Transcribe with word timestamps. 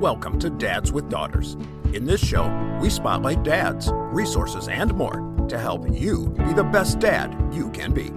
Welcome 0.00 0.38
to 0.40 0.50
Dads 0.50 0.92
with 0.92 1.08
Daughters. 1.08 1.56
In 1.92 2.04
this 2.04 2.24
show, 2.24 2.48
we 2.80 2.90
spotlight 2.90 3.42
dads, 3.42 3.90
resources, 3.92 4.68
and 4.68 4.94
more 4.94 5.46
to 5.48 5.58
help 5.58 5.88
you 5.90 6.28
be 6.38 6.52
the 6.52 6.64
best 6.64 6.98
dad 6.98 7.36
you 7.52 7.70
can 7.70 7.92
be. 7.92 8.10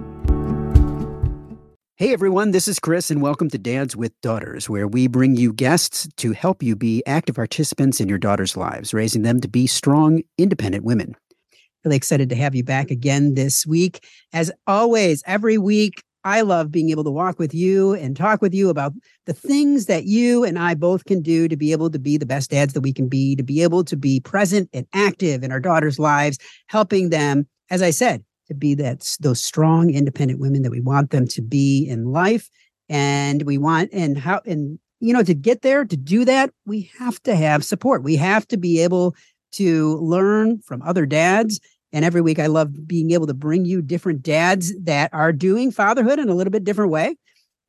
Hey 1.98 2.12
everyone, 2.12 2.50
this 2.50 2.68
is 2.68 2.78
Chris, 2.78 3.10
and 3.10 3.22
welcome 3.22 3.48
to 3.48 3.56
Dads 3.56 3.96
with 3.96 4.12
Daughters, 4.20 4.68
where 4.68 4.86
we 4.86 5.06
bring 5.06 5.34
you 5.36 5.52
guests 5.52 6.06
to 6.16 6.32
help 6.32 6.62
you 6.62 6.76
be 6.76 7.02
active 7.06 7.36
participants 7.36 8.00
in 8.00 8.08
your 8.08 8.18
daughters' 8.18 8.56
lives, 8.56 8.92
raising 8.92 9.22
them 9.22 9.40
to 9.40 9.48
be 9.48 9.66
strong, 9.66 10.22
independent 10.36 10.84
women. 10.84 11.16
Really 11.86 11.98
excited 11.98 12.28
to 12.30 12.34
have 12.34 12.56
you 12.56 12.64
back 12.64 12.90
again 12.90 13.34
this 13.34 13.64
week. 13.64 14.04
As 14.32 14.50
always, 14.66 15.22
every 15.24 15.56
week, 15.56 16.02
I 16.24 16.40
love 16.40 16.72
being 16.72 16.90
able 16.90 17.04
to 17.04 17.12
walk 17.12 17.38
with 17.38 17.54
you 17.54 17.94
and 17.94 18.16
talk 18.16 18.42
with 18.42 18.52
you 18.52 18.70
about 18.70 18.92
the 19.26 19.32
things 19.32 19.86
that 19.86 20.04
you 20.04 20.42
and 20.42 20.58
I 20.58 20.74
both 20.74 21.04
can 21.04 21.22
do 21.22 21.46
to 21.46 21.56
be 21.56 21.70
able 21.70 21.88
to 21.90 22.00
be 22.00 22.16
the 22.16 22.26
best 22.26 22.50
dads 22.50 22.72
that 22.72 22.80
we 22.80 22.92
can 22.92 23.06
be, 23.06 23.36
to 23.36 23.44
be 23.44 23.62
able 23.62 23.84
to 23.84 23.96
be 23.96 24.18
present 24.18 24.68
and 24.72 24.84
active 24.94 25.44
in 25.44 25.52
our 25.52 25.60
daughters' 25.60 26.00
lives, 26.00 26.38
helping 26.66 27.10
them, 27.10 27.46
as 27.70 27.82
I 27.82 27.90
said, 27.90 28.24
to 28.48 28.54
be 28.54 28.74
that 28.74 29.16
those 29.20 29.40
strong, 29.40 29.94
independent 29.94 30.40
women 30.40 30.62
that 30.62 30.72
we 30.72 30.80
want 30.80 31.10
them 31.10 31.28
to 31.28 31.40
be 31.40 31.86
in 31.88 32.06
life. 32.06 32.50
And 32.88 33.42
we 33.42 33.58
want 33.58 33.90
and 33.92 34.18
how 34.18 34.40
and 34.44 34.80
you 34.98 35.12
know 35.12 35.22
to 35.22 35.34
get 35.34 35.62
there 35.62 35.84
to 35.84 35.96
do 35.96 36.24
that, 36.24 36.50
we 36.64 36.90
have 36.98 37.22
to 37.22 37.36
have 37.36 37.64
support. 37.64 38.02
We 38.02 38.16
have 38.16 38.48
to 38.48 38.56
be 38.56 38.80
able 38.80 39.14
to 39.52 39.98
learn 39.98 40.58
from 40.62 40.82
other 40.82 41.06
dads 41.06 41.60
and 41.96 42.04
every 42.04 42.20
week, 42.20 42.38
I 42.38 42.46
love 42.46 42.86
being 42.86 43.12
able 43.12 43.26
to 43.26 43.32
bring 43.32 43.64
you 43.64 43.80
different 43.80 44.22
dads 44.22 44.78
that 44.82 45.08
are 45.14 45.32
doing 45.32 45.70
fatherhood 45.70 46.18
in 46.18 46.28
a 46.28 46.34
little 46.34 46.50
bit 46.50 46.62
different 46.62 46.90
way. 46.90 47.16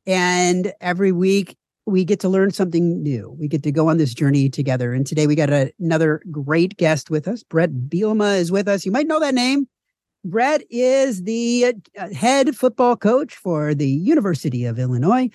And 0.06 0.70
every 0.82 1.12
week, 1.12 1.56
we 1.86 2.04
get 2.04 2.20
to 2.20 2.28
learn 2.28 2.50
something 2.50 3.02
new. 3.02 3.34
We 3.40 3.48
get 3.48 3.62
to 3.62 3.72
go 3.72 3.88
on 3.88 3.96
this 3.96 4.12
journey 4.12 4.50
together. 4.50 4.92
And 4.92 5.06
today, 5.06 5.26
we 5.26 5.34
got 5.34 5.48
a, 5.48 5.72
another 5.80 6.20
great 6.30 6.76
guest 6.76 7.08
with 7.08 7.26
us. 7.26 7.42
Bret 7.42 7.70
Bielema 7.70 8.38
is 8.38 8.52
with 8.52 8.68
us. 8.68 8.84
You 8.84 8.92
might 8.92 9.06
know 9.06 9.18
that 9.18 9.32
name. 9.32 9.66
Bret 10.26 10.62
is 10.68 11.22
the 11.22 11.76
uh, 11.98 12.12
head 12.12 12.54
football 12.54 12.96
coach 12.96 13.34
for 13.34 13.74
the 13.74 13.88
University 13.88 14.66
of 14.66 14.78
Illinois. 14.78 15.30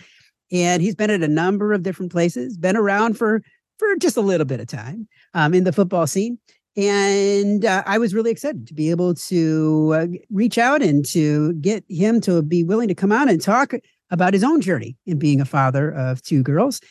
And 0.52 0.84
he's 0.84 0.94
been 0.94 1.10
at 1.10 1.24
a 1.24 1.28
number 1.28 1.74
of 1.74 1.82
different 1.82 2.12
places, 2.12 2.58
been 2.58 2.78
around 2.78 3.18
for 3.18 3.42
for 3.80 3.96
just 3.96 4.18
a 4.18 4.22
little 4.22 4.46
bit 4.46 4.60
of 4.60 4.68
time 4.68 5.08
um, 5.34 5.56
in 5.56 5.64
the 5.64 5.74
football 5.74 6.06
scene. 6.06 6.38
And 6.76 7.66
uh, 7.66 7.84
I 7.86 7.98
was 7.98 8.14
really 8.14 8.32
excited 8.32 8.68
to 8.68 8.74
be 8.74 8.90
able 8.90 9.14
to 9.16 9.94
uh, 9.96 10.08
reach 10.32 10.58
out 10.58 10.82
and 10.82 11.06
to 11.08 11.54
get 11.54 11.84
him 11.88 12.20
to 12.22 12.42
be 12.42 12.64
willing 12.64 12.88
to 12.88 12.96
come 12.96 13.12
out 13.12 13.30
and 13.30 13.42
talk 13.42 13.74
about 14.10 14.34
his 14.34 14.44
own 14.44 14.62
journey 14.62 14.98
in 15.06 15.20
being 15.20 15.40
a 15.40 15.46
father 15.46 15.92
of 15.92 16.22
two 16.22 16.42
girls. 16.42 16.82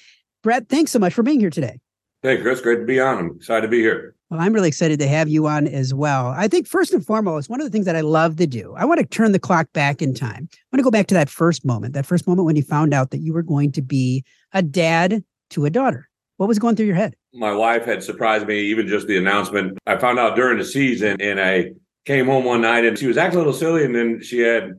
Bret, 0.43 0.69
thanks 0.69 0.91
so 0.91 0.99
much 0.99 1.15
for 1.15 1.23
being 1.23 1.41
here 1.41 1.51
today. 1.51 1.81
Hey, 2.23 2.41
Chris, 2.41 2.61
great 2.61 2.77
to 2.77 2.85
be 2.85 3.01
on. 3.01 3.19
I'm 3.19 3.37
excited 3.37 3.63
to 3.63 3.69
be 3.69 3.81
here. 3.81 4.15
Well, 4.31 4.41
I'm 4.41 4.53
really 4.53 4.69
excited 4.69 5.01
to 5.01 5.09
have 5.09 5.29
you 5.29 5.47
on 5.47 5.67
as 5.67 5.93
well. 5.93 6.29
I 6.29 6.47
think 6.47 6.69
first 6.69 6.93
and 6.93 7.05
foremost, 7.05 7.51
one 7.51 7.61
of 7.61 7.67
the 7.67 7.71
things 7.71 7.85
that 7.85 7.97
I 7.97 8.01
love 8.01 8.37
to 8.37 8.47
do, 8.47 8.75
I 8.79 8.85
want 8.85 9.01
to 9.01 9.07
turn 9.07 9.33
the 9.33 9.39
clock 9.41 9.73
back 9.73 10.01
in 10.01 10.15
time. 10.15 10.49
I 10.53 10.67
want 10.73 10.79
to 10.79 10.83
go 10.83 10.91
back 10.91 11.09
to 11.09 11.15
that 11.15 11.29
first 11.29 11.65
moment, 11.65 11.95
that 11.95 12.07
first 12.07 12.27
moment 12.29 12.47
when 12.47 12.57
you 12.57 12.63
found 12.63 12.95
out 12.95 13.11
that 13.11 13.19
you 13.19 13.33
were 13.33 13.43
going 13.43 13.73
to 13.73 13.83
be 13.83 14.25
a 14.53 14.63
dad 14.63 15.25
to 15.51 15.65
a 15.65 15.71
daughter. 15.71 16.09
What 16.43 16.49
was 16.49 16.59
going 16.59 16.75
through 16.75 16.87
your 16.87 16.97
head? 16.97 17.15
My 17.33 17.55
wife 17.55 17.85
had 17.85 18.03
surprised 18.03 18.49
me, 18.49 18.63
even 18.63 18.89
just 18.89 19.07
the 19.07 19.17
announcement. 19.17 19.79
I 19.87 19.97
found 19.97 20.19
out 20.19 20.35
during 20.35 20.59
the 20.59 20.65
season, 20.65 21.21
and 21.21 21.41
I 21.41 21.71
came 22.05 22.27
home 22.27 22.45
one 22.45 22.63
night 22.63 22.85
and 22.85 22.99
she 22.99 23.07
was 23.07 23.17
acting 23.17 23.37
a 23.37 23.39
little 23.39 23.53
silly, 23.53 23.85
and 23.85 23.95
then 23.95 24.21
she 24.21 24.41
had 24.41 24.73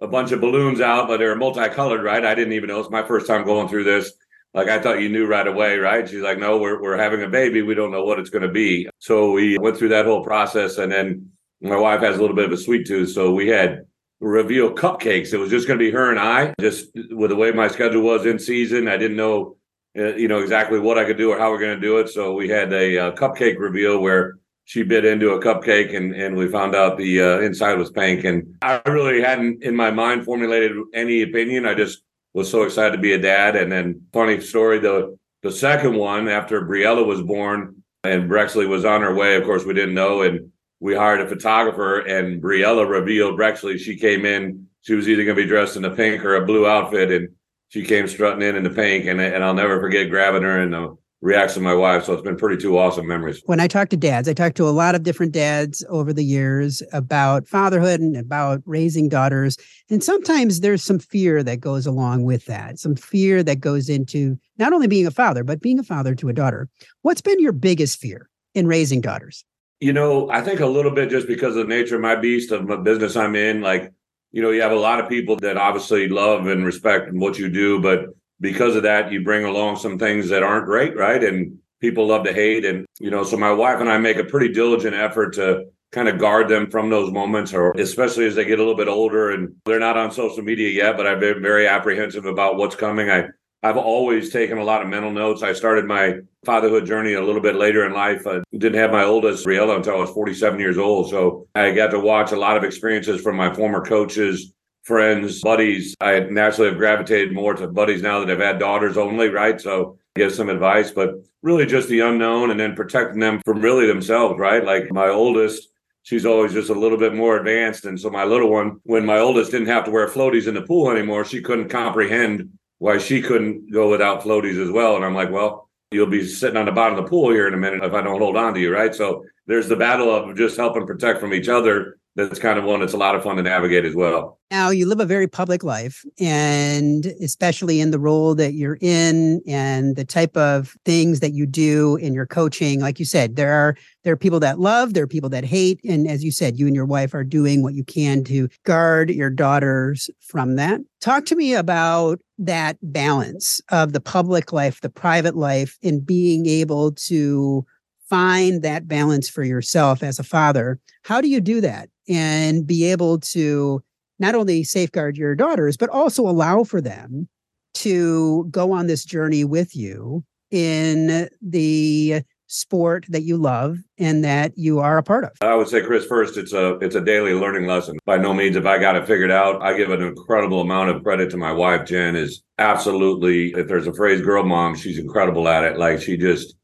a 0.00 0.08
bunch 0.08 0.32
of 0.32 0.40
balloons 0.40 0.80
out, 0.80 1.06
but 1.06 1.18
they 1.18 1.26
were 1.26 1.36
multicolored, 1.36 2.02
right? 2.02 2.24
I 2.24 2.34
didn't 2.34 2.54
even 2.54 2.66
know. 2.66 2.80
It's 2.80 2.90
my 2.90 3.06
first 3.06 3.28
time 3.28 3.44
going 3.44 3.68
through 3.68 3.84
this. 3.84 4.12
Like 4.54 4.66
I 4.66 4.80
thought 4.80 5.00
you 5.00 5.08
knew 5.08 5.28
right 5.28 5.46
away, 5.46 5.78
right? 5.78 6.08
She's 6.08 6.20
like, 6.20 6.40
no, 6.40 6.58
we're 6.58 6.82
we're 6.82 6.98
having 6.98 7.22
a 7.22 7.28
baby. 7.28 7.62
We 7.62 7.76
don't 7.76 7.92
know 7.92 8.02
what 8.02 8.18
it's 8.18 8.30
going 8.30 8.42
to 8.42 8.48
be. 8.48 8.88
So 8.98 9.30
we 9.30 9.56
went 9.56 9.76
through 9.76 9.90
that 9.90 10.06
whole 10.06 10.24
process, 10.24 10.78
and 10.78 10.90
then 10.90 11.30
my 11.60 11.76
wife 11.76 12.00
has 12.00 12.16
a 12.16 12.20
little 12.20 12.34
bit 12.34 12.46
of 12.46 12.52
a 12.52 12.56
sweet 12.56 12.88
tooth, 12.88 13.10
so 13.10 13.32
we 13.32 13.46
had 13.46 13.86
reveal 14.18 14.74
cupcakes. 14.74 15.32
It 15.32 15.38
was 15.38 15.50
just 15.50 15.68
going 15.68 15.78
to 15.78 15.84
be 15.84 15.92
her 15.92 16.10
and 16.10 16.18
I. 16.18 16.54
Just 16.60 16.88
with 17.12 17.30
the 17.30 17.36
way 17.36 17.52
my 17.52 17.68
schedule 17.68 18.02
was 18.02 18.26
in 18.26 18.40
season, 18.40 18.88
I 18.88 18.96
didn't 18.96 19.16
know 19.16 19.58
uh, 19.96 20.14
you 20.16 20.28
know 20.28 20.40
exactly 20.40 20.78
what 20.78 20.98
I 20.98 21.04
could 21.04 21.16
do 21.16 21.30
or 21.30 21.38
how 21.38 21.50
we're 21.50 21.60
going 21.60 21.80
to 21.80 21.80
do 21.80 21.98
it. 21.98 22.08
So 22.08 22.34
we 22.34 22.48
had 22.48 22.72
a, 22.72 22.96
a, 22.96 23.08
uh, 23.08 23.14
cupcake 23.14 23.58
reveal 23.58 24.00
where 24.00 24.38
she 24.64 24.82
bit 24.82 25.04
into 25.04 25.30
a 25.30 25.40
cupcake 25.40 25.94
and 25.94 26.14
and 26.14 26.36
we 26.36 26.48
found 26.48 26.74
out 26.74 26.98
the 26.98 27.20
uh, 27.20 27.38
inside 27.40 27.78
was 27.78 27.90
pink. 27.90 28.24
And 28.24 28.56
I 28.62 28.80
really 28.86 29.22
hadn't 29.22 29.62
in 29.62 29.76
my 29.76 29.90
mind 29.90 30.24
formulated 30.24 30.76
any 30.94 31.22
opinion. 31.22 31.66
I 31.66 31.74
just 31.74 32.02
was 32.32 32.50
so 32.50 32.62
excited 32.62 32.96
to 32.96 33.02
be 33.02 33.12
a 33.12 33.18
dad. 33.18 33.56
And 33.56 33.70
then 33.70 34.02
funny 34.12 34.40
story, 34.40 34.78
the 34.80 35.16
the 35.42 35.52
second 35.52 35.94
one 35.94 36.28
after 36.28 36.62
Briella 36.62 37.06
was 37.06 37.22
born 37.22 37.82
and 38.02 38.28
Brexley 38.28 38.66
was 38.66 38.84
on 38.84 39.02
her 39.02 39.14
way. 39.14 39.36
Of 39.36 39.44
course, 39.44 39.64
we 39.64 39.74
didn't 39.74 39.94
know 39.94 40.22
and. 40.22 40.50
We 40.80 40.94
hired 40.94 41.22
a 41.22 41.26
photographer, 41.26 42.00
and 42.00 42.42
Briella 42.42 42.86
revealed 42.86 43.38
Brexley. 43.38 43.78
She 43.78 43.96
came 43.96 44.26
in. 44.26 44.66
She 44.82 44.94
was 44.94 45.08
either 45.08 45.24
going 45.24 45.34
to 45.34 45.42
be 45.42 45.48
dressed 45.48 45.76
in 45.76 45.84
a 45.86 45.90
pink 45.90 46.22
or 46.22 46.34
a 46.34 46.44
blue 46.44 46.66
outfit, 46.66 47.10
and 47.10 47.30
she 47.74 47.82
came 47.82 48.06
strutting 48.06 48.40
in 48.40 48.54
in 48.54 48.62
the 48.62 48.70
pink, 48.70 49.06
and 49.06 49.20
and 49.20 49.42
I'll 49.42 49.52
never 49.52 49.80
forget 49.80 50.08
grabbing 50.08 50.42
her 50.42 50.60
and 50.60 50.72
uh, 50.72 50.78
the 50.80 50.96
reaction 51.20 51.58
of 51.58 51.64
my 51.64 51.74
wife. 51.74 52.04
So 52.04 52.12
it's 52.12 52.22
been 52.22 52.36
pretty 52.36 52.62
two 52.62 52.78
awesome 52.78 53.04
memories. 53.04 53.42
When 53.46 53.58
I 53.58 53.66
talk 53.66 53.88
to 53.88 53.96
dads, 53.96 54.28
I 54.28 54.32
talk 54.32 54.54
to 54.54 54.68
a 54.68 54.70
lot 54.70 54.94
of 54.94 55.02
different 55.02 55.32
dads 55.32 55.84
over 55.88 56.12
the 56.12 56.22
years 56.22 56.84
about 56.92 57.48
fatherhood 57.48 57.98
and 57.98 58.16
about 58.16 58.62
raising 58.64 59.08
daughters, 59.08 59.56
and 59.90 60.04
sometimes 60.04 60.60
there's 60.60 60.84
some 60.84 61.00
fear 61.00 61.42
that 61.42 61.58
goes 61.58 61.84
along 61.84 62.22
with 62.22 62.46
that. 62.46 62.78
Some 62.78 62.94
fear 62.94 63.42
that 63.42 63.58
goes 63.58 63.88
into 63.88 64.38
not 64.56 64.72
only 64.72 64.86
being 64.86 65.08
a 65.08 65.10
father, 65.10 65.42
but 65.42 65.60
being 65.60 65.80
a 65.80 65.84
father 65.84 66.14
to 66.14 66.28
a 66.28 66.32
daughter. 66.32 66.68
What's 67.02 67.22
been 67.22 67.40
your 67.40 67.52
biggest 67.52 67.98
fear 67.98 68.30
in 68.54 68.68
raising 68.68 69.00
daughters? 69.00 69.44
You 69.80 69.92
know, 69.92 70.30
I 70.30 70.42
think 70.42 70.60
a 70.60 70.66
little 70.66 70.92
bit 70.92 71.10
just 71.10 71.26
because 71.26 71.56
of 71.56 71.66
the 71.66 71.74
nature 71.74 71.96
of 71.96 72.02
my 72.02 72.14
beast 72.14 72.52
of 72.52 72.68
my 72.68 72.76
business 72.76 73.16
I'm 73.16 73.34
in, 73.34 73.62
like 73.62 73.92
you 74.34 74.42
know, 74.42 74.50
you 74.50 74.62
have 74.62 74.72
a 74.72 74.86
lot 74.88 74.98
of 74.98 75.08
people 75.08 75.36
that 75.36 75.56
obviously 75.56 76.08
love 76.08 76.48
and 76.48 76.66
respect 76.66 77.12
what 77.12 77.38
you 77.38 77.48
do, 77.48 77.80
but 77.80 78.06
because 78.40 78.74
of 78.74 78.82
that, 78.82 79.12
you 79.12 79.22
bring 79.22 79.44
along 79.44 79.76
some 79.76 79.96
things 79.96 80.28
that 80.28 80.42
aren't 80.42 80.66
great, 80.66 80.96
right? 80.96 81.22
And 81.22 81.58
people 81.80 82.08
love 82.08 82.24
to 82.24 82.32
hate. 82.32 82.64
And, 82.64 82.84
you 82.98 83.12
know, 83.12 83.22
so 83.22 83.36
my 83.36 83.52
wife 83.52 83.80
and 83.80 83.88
I 83.88 83.96
make 83.98 84.16
a 84.16 84.24
pretty 84.24 84.52
diligent 84.52 84.96
effort 84.96 85.34
to 85.34 85.66
kind 85.92 86.08
of 86.08 86.18
guard 86.18 86.48
them 86.48 86.68
from 86.68 86.90
those 86.90 87.12
moments, 87.12 87.54
or 87.54 87.70
especially 87.78 88.26
as 88.26 88.34
they 88.34 88.44
get 88.44 88.58
a 88.58 88.62
little 88.62 88.76
bit 88.76 88.88
older 88.88 89.30
and 89.30 89.54
they're 89.66 89.78
not 89.78 89.96
on 89.96 90.10
social 90.10 90.42
media 90.42 90.68
yet, 90.68 90.96
but 90.96 91.06
I've 91.06 91.20
been 91.20 91.40
very 91.40 91.68
apprehensive 91.68 92.24
about 92.24 92.56
what's 92.56 92.74
coming. 92.74 93.08
I 93.10 93.28
I've 93.64 93.78
always 93.78 94.30
taken 94.30 94.58
a 94.58 94.62
lot 94.62 94.82
of 94.82 94.88
mental 94.88 95.10
notes. 95.10 95.42
I 95.42 95.54
started 95.54 95.86
my 95.86 96.18
fatherhood 96.44 96.84
journey 96.84 97.14
a 97.14 97.22
little 97.22 97.40
bit 97.40 97.54
later 97.54 97.86
in 97.86 97.94
life. 97.94 98.26
I 98.26 98.42
didn't 98.52 98.78
have 98.78 98.92
my 98.92 99.04
oldest, 99.04 99.46
Briella, 99.46 99.76
until 99.76 99.94
I 99.94 100.00
was 100.00 100.10
47 100.10 100.60
years 100.60 100.76
old. 100.76 101.08
So 101.08 101.48
I 101.54 101.72
got 101.72 101.90
to 101.92 101.98
watch 101.98 102.32
a 102.32 102.36
lot 102.36 102.58
of 102.58 102.62
experiences 102.62 103.22
from 103.22 103.36
my 103.36 103.54
former 103.54 103.82
coaches, 103.82 104.52
friends, 104.82 105.40
buddies. 105.40 105.96
I 105.98 106.20
naturally 106.20 106.68
have 106.68 106.78
gravitated 106.78 107.32
more 107.32 107.54
to 107.54 107.66
buddies 107.66 108.02
now 108.02 108.20
that 108.20 108.30
I've 108.30 108.38
had 108.38 108.58
daughters 108.58 108.98
only, 108.98 109.30
right? 109.30 109.58
So 109.58 109.96
give 110.14 110.34
some 110.34 110.50
advice, 110.50 110.90
but 110.90 111.14
really 111.40 111.64
just 111.64 111.88
the 111.88 112.00
unknown 112.00 112.50
and 112.50 112.60
then 112.60 112.76
protecting 112.76 113.18
them 113.18 113.40
from 113.46 113.62
really 113.62 113.86
themselves, 113.86 114.38
right? 114.38 114.62
Like 114.62 114.92
my 114.92 115.08
oldest, 115.08 115.70
she's 116.02 116.26
always 116.26 116.52
just 116.52 116.68
a 116.68 116.78
little 116.78 116.98
bit 116.98 117.14
more 117.14 117.38
advanced. 117.38 117.86
And 117.86 117.98
so 117.98 118.10
my 118.10 118.24
little 118.24 118.50
one, 118.50 118.80
when 118.82 119.06
my 119.06 119.20
oldest 119.20 119.52
didn't 119.52 119.68
have 119.68 119.86
to 119.86 119.90
wear 119.90 120.06
floaties 120.06 120.48
in 120.48 120.54
the 120.54 120.60
pool 120.60 120.90
anymore, 120.90 121.24
she 121.24 121.40
couldn't 121.40 121.70
comprehend 121.70 122.50
why 122.78 122.98
she 122.98 123.22
couldn't 123.22 123.72
go 123.72 123.90
without 123.90 124.22
floaties 124.22 124.62
as 124.62 124.70
well. 124.70 124.96
And 124.96 125.04
I'm 125.04 125.14
like, 125.14 125.30
well, 125.30 125.68
you'll 125.90 126.06
be 126.06 126.26
sitting 126.26 126.56
on 126.56 126.66
the 126.66 126.72
bottom 126.72 126.98
of 126.98 127.04
the 127.04 127.10
pool 127.10 127.30
here 127.30 127.48
in 127.48 127.54
a 127.54 127.58
minute 127.58 127.82
if 127.82 127.92
I 127.92 128.02
don't 128.02 128.18
hold 128.18 128.36
on 128.36 128.54
to 128.54 128.60
you, 128.60 128.72
right? 128.72 128.94
So 128.94 129.24
there's 129.46 129.68
the 129.68 129.76
battle 129.76 130.14
of 130.14 130.36
just 130.36 130.56
helping 130.56 130.86
protect 130.86 131.20
from 131.20 131.32
each 131.32 131.48
other 131.48 131.98
that's 132.16 132.38
kind 132.38 132.58
of 132.58 132.64
one 132.64 132.80
that's 132.80 132.92
a 132.92 132.96
lot 132.96 133.16
of 133.16 133.24
fun 133.24 133.36
to 133.36 133.42
navigate 133.42 133.84
as 133.84 133.94
well. 133.94 134.38
Now, 134.50 134.70
you 134.70 134.86
live 134.86 135.00
a 135.00 135.04
very 135.04 135.26
public 135.26 135.64
life, 135.64 136.04
and 136.20 137.06
especially 137.20 137.80
in 137.80 137.90
the 137.90 137.98
role 137.98 138.36
that 138.36 138.54
you're 138.54 138.78
in 138.80 139.42
and 139.48 139.96
the 139.96 140.04
type 140.04 140.36
of 140.36 140.76
things 140.84 141.18
that 141.20 141.32
you 141.32 141.44
do 141.44 141.96
in 141.96 142.14
your 142.14 142.26
coaching. 142.26 142.80
Like 142.80 143.00
you 143.00 143.04
said, 143.04 143.34
there 143.34 143.52
are 143.52 143.76
there 144.04 144.12
are 144.12 144.18
people 144.18 144.38
that 144.40 144.60
love, 144.60 144.94
there 144.94 145.02
are 145.04 145.08
people 145.08 145.30
that 145.30 145.44
hate, 145.44 145.80
and 145.82 146.08
as 146.08 146.22
you 146.22 146.30
said, 146.30 146.56
you 146.56 146.66
and 146.66 146.76
your 146.76 146.86
wife 146.86 147.14
are 147.14 147.24
doing 147.24 147.62
what 147.62 147.74
you 147.74 147.82
can 147.82 148.22
to 148.24 148.48
guard 148.62 149.10
your 149.10 149.30
daughters 149.30 150.08
from 150.20 150.54
that. 150.54 150.80
Talk 151.00 151.26
to 151.26 151.36
me 151.36 151.54
about 151.54 152.20
that 152.38 152.76
balance 152.82 153.60
of 153.70 153.92
the 153.92 154.00
public 154.00 154.52
life, 154.52 154.80
the 154.80 154.90
private 154.90 155.36
life, 155.36 155.78
and 155.82 156.04
being 156.04 156.46
able 156.46 156.92
to 156.92 157.64
find 158.08 158.62
that 158.62 158.86
balance 158.86 159.28
for 159.28 159.44
yourself 159.44 160.02
as 160.02 160.18
a 160.18 160.24
father. 160.24 160.78
How 161.04 161.20
do 161.20 161.28
you 161.28 161.40
do 161.40 161.60
that? 161.60 161.88
and 162.08 162.66
be 162.66 162.84
able 162.84 163.18
to 163.18 163.82
not 164.18 164.34
only 164.34 164.64
safeguard 164.64 165.16
your 165.16 165.34
daughters, 165.34 165.76
but 165.76 165.90
also 165.90 166.22
allow 166.22 166.64
for 166.64 166.80
them 166.80 167.28
to 167.74 168.46
go 168.50 168.72
on 168.72 168.86
this 168.86 169.04
journey 169.04 169.44
with 169.44 169.74
you 169.74 170.24
in 170.50 171.28
the 171.42 172.22
sport 172.46 173.06
that 173.08 173.22
you 173.22 173.36
love 173.36 173.78
and 173.98 174.24
that 174.24 174.52
you 174.56 174.80
are 174.80 174.98
a 174.98 175.02
part 175.02 175.24
of? 175.24 175.30
I 175.40 175.54
would 175.54 175.68
say, 175.68 175.82
Chris, 175.82 176.04
first, 176.06 176.36
it's 176.36 176.52
a 176.52 176.74
it's 176.78 176.94
a 176.94 177.00
daily 177.00 177.34
learning 177.34 177.66
lesson. 177.66 177.98
By 178.04 178.18
no 178.18 178.34
means 178.34 178.56
have 178.56 178.66
I 178.66 178.78
got 178.78 178.96
it 178.96 179.06
figured 179.06 179.30
out. 179.30 179.62
I 179.62 179.76
give 179.76 179.90
an 179.90 180.02
incredible 180.02 180.60
amount 180.60 180.90
of 180.90 181.02
credit 181.02 181.30
to 181.30 181.36
my 181.36 181.52
wife, 181.52 181.86
Jen, 181.86 182.16
is 182.16 182.42
absolutely, 182.58 183.52
if 183.52 183.68
there's 183.68 183.86
a 183.86 183.94
phrase 183.94 184.20
girl 184.20 184.44
mom, 184.44 184.74
she's 184.74 184.98
incredible 184.98 185.48
at 185.48 185.64
it. 185.64 185.78
Like 185.78 186.00
she 186.00 186.16
just 186.16 186.54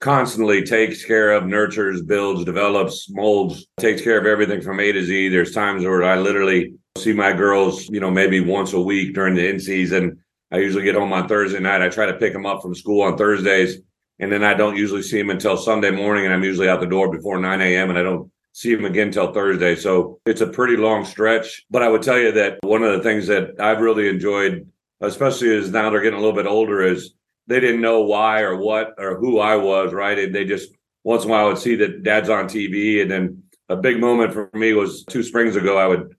constantly 0.00 0.62
takes 0.62 1.04
care 1.04 1.32
of, 1.32 1.46
nurtures, 1.46 2.02
builds, 2.02 2.44
develops, 2.44 3.08
molds, 3.10 3.66
takes 3.78 4.02
care 4.02 4.18
of 4.18 4.26
everything 4.26 4.60
from 4.60 4.80
A 4.80 4.92
to 4.92 5.02
Z. 5.02 5.28
There's 5.28 5.52
times 5.52 5.84
where 5.84 6.02
I 6.02 6.16
literally 6.16 6.74
see 6.96 7.12
my 7.12 7.32
girls, 7.32 7.88
you 7.88 8.00
know, 8.00 8.10
maybe 8.10 8.40
once 8.40 8.72
a 8.72 8.80
week 8.80 9.14
during 9.14 9.34
the 9.34 9.48
in 9.48 9.60
season. 9.60 10.22
I 10.50 10.58
usually 10.58 10.84
get 10.84 10.96
home 10.96 11.12
on 11.12 11.28
Thursday 11.28 11.60
night. 11.60 11.82
I 11.82 11.88
try 11.88 12.06
to 12.06 12.14
pick 12.14 12.32
them 12.32 12.46
up 12.46 12.62
from 12.62 12.74
school 12.74 13.02
on 13.02 13.16
Thursdays, 13.16 13.78
and 14.20 14.30
then 14.30 14.44
I 14.44 14.54
don't 14.54 14.76
usually 14.76 15.02
see 15.02 15.18
him 15.18 15.30
until 15.30 15.56
Sunday 15.56 15.90
morning, 15.90 16.26
and 16.26 16.34
I'm 16.34 16.44
usually 16.44 16.68
out 16.68 16.80
the 16.80 16.86
door 16.86 17.10
before 17.10 17.38
9 17.38 17.60
a.m. 17.60 17.88
and 17.88 17.98
I 17.98 18.02
don't 18.02 18.30
see 18.52 18.72
him 18.72 18.84
again 18.84 19.08
until 19.08 19.32
Thursday. 19.32 19.74
So 19.74 20.20
it's 20.26 20.42
a 20.42 20.46
pretty 20.46 20.76
long 20.76 21.06
stretch. 21.06 21.64
But 21.70 21.82
I 21.82 21.88
would 21.88 22.02
tell 22.02 22.18
you 22.18 22.30
that 22.32 22.58
one 22.62 22.82
of 22.82 22.92
the 22.92 23.02
things 23.02 23.26
that 23.28 23.58
I've 23.58 23.80
really 23.80 24.08
enjoyed, 24.08 24.68
especially 25.00 25.56
as 25.56 25.70
now 25.70 25.88
they're 25.88 26.02
getting 26.02 26.18
a 26.18 26.22
little 26.22 26.36
bit 26.36 26.46
older, 26.46 26.82
is 26.82 27.14
they 27.46 27.60
didn't 27.60 27.80
know 27.80 28.02
why 28.02 28.42
or 28.42 28.56
what 28.56 28.94
or 28.98 29.16
who 29.18 29.38
I 29.38 29.56
was, 29.56 29.94
right? 29.94 30.18
And 30.18 30.34
they 30.34 30.44
just 30.44 30.70
once 31.02 31.24
in 31.24 31.30
a 31.30 31.32
while 31.32 31.48
would 31.48 31.58
see 31.58 31.76
that 31.76 32.02
dad's 32.02 32.28
on 32.28 32.44
TV. 32.44 33.00
And 33.00 33.10
then 33.10 33.42
a 33.70 33.76
big 33.76 34.00
moment 34.00 34.34
for 34.34 34.50
me 34.52 34.74
was 34.74 35.02
two 35.04 35.22
springs 35.22 35.56
ago, 35.56 35.78
I 35.78 35.86
would 35.86 36.14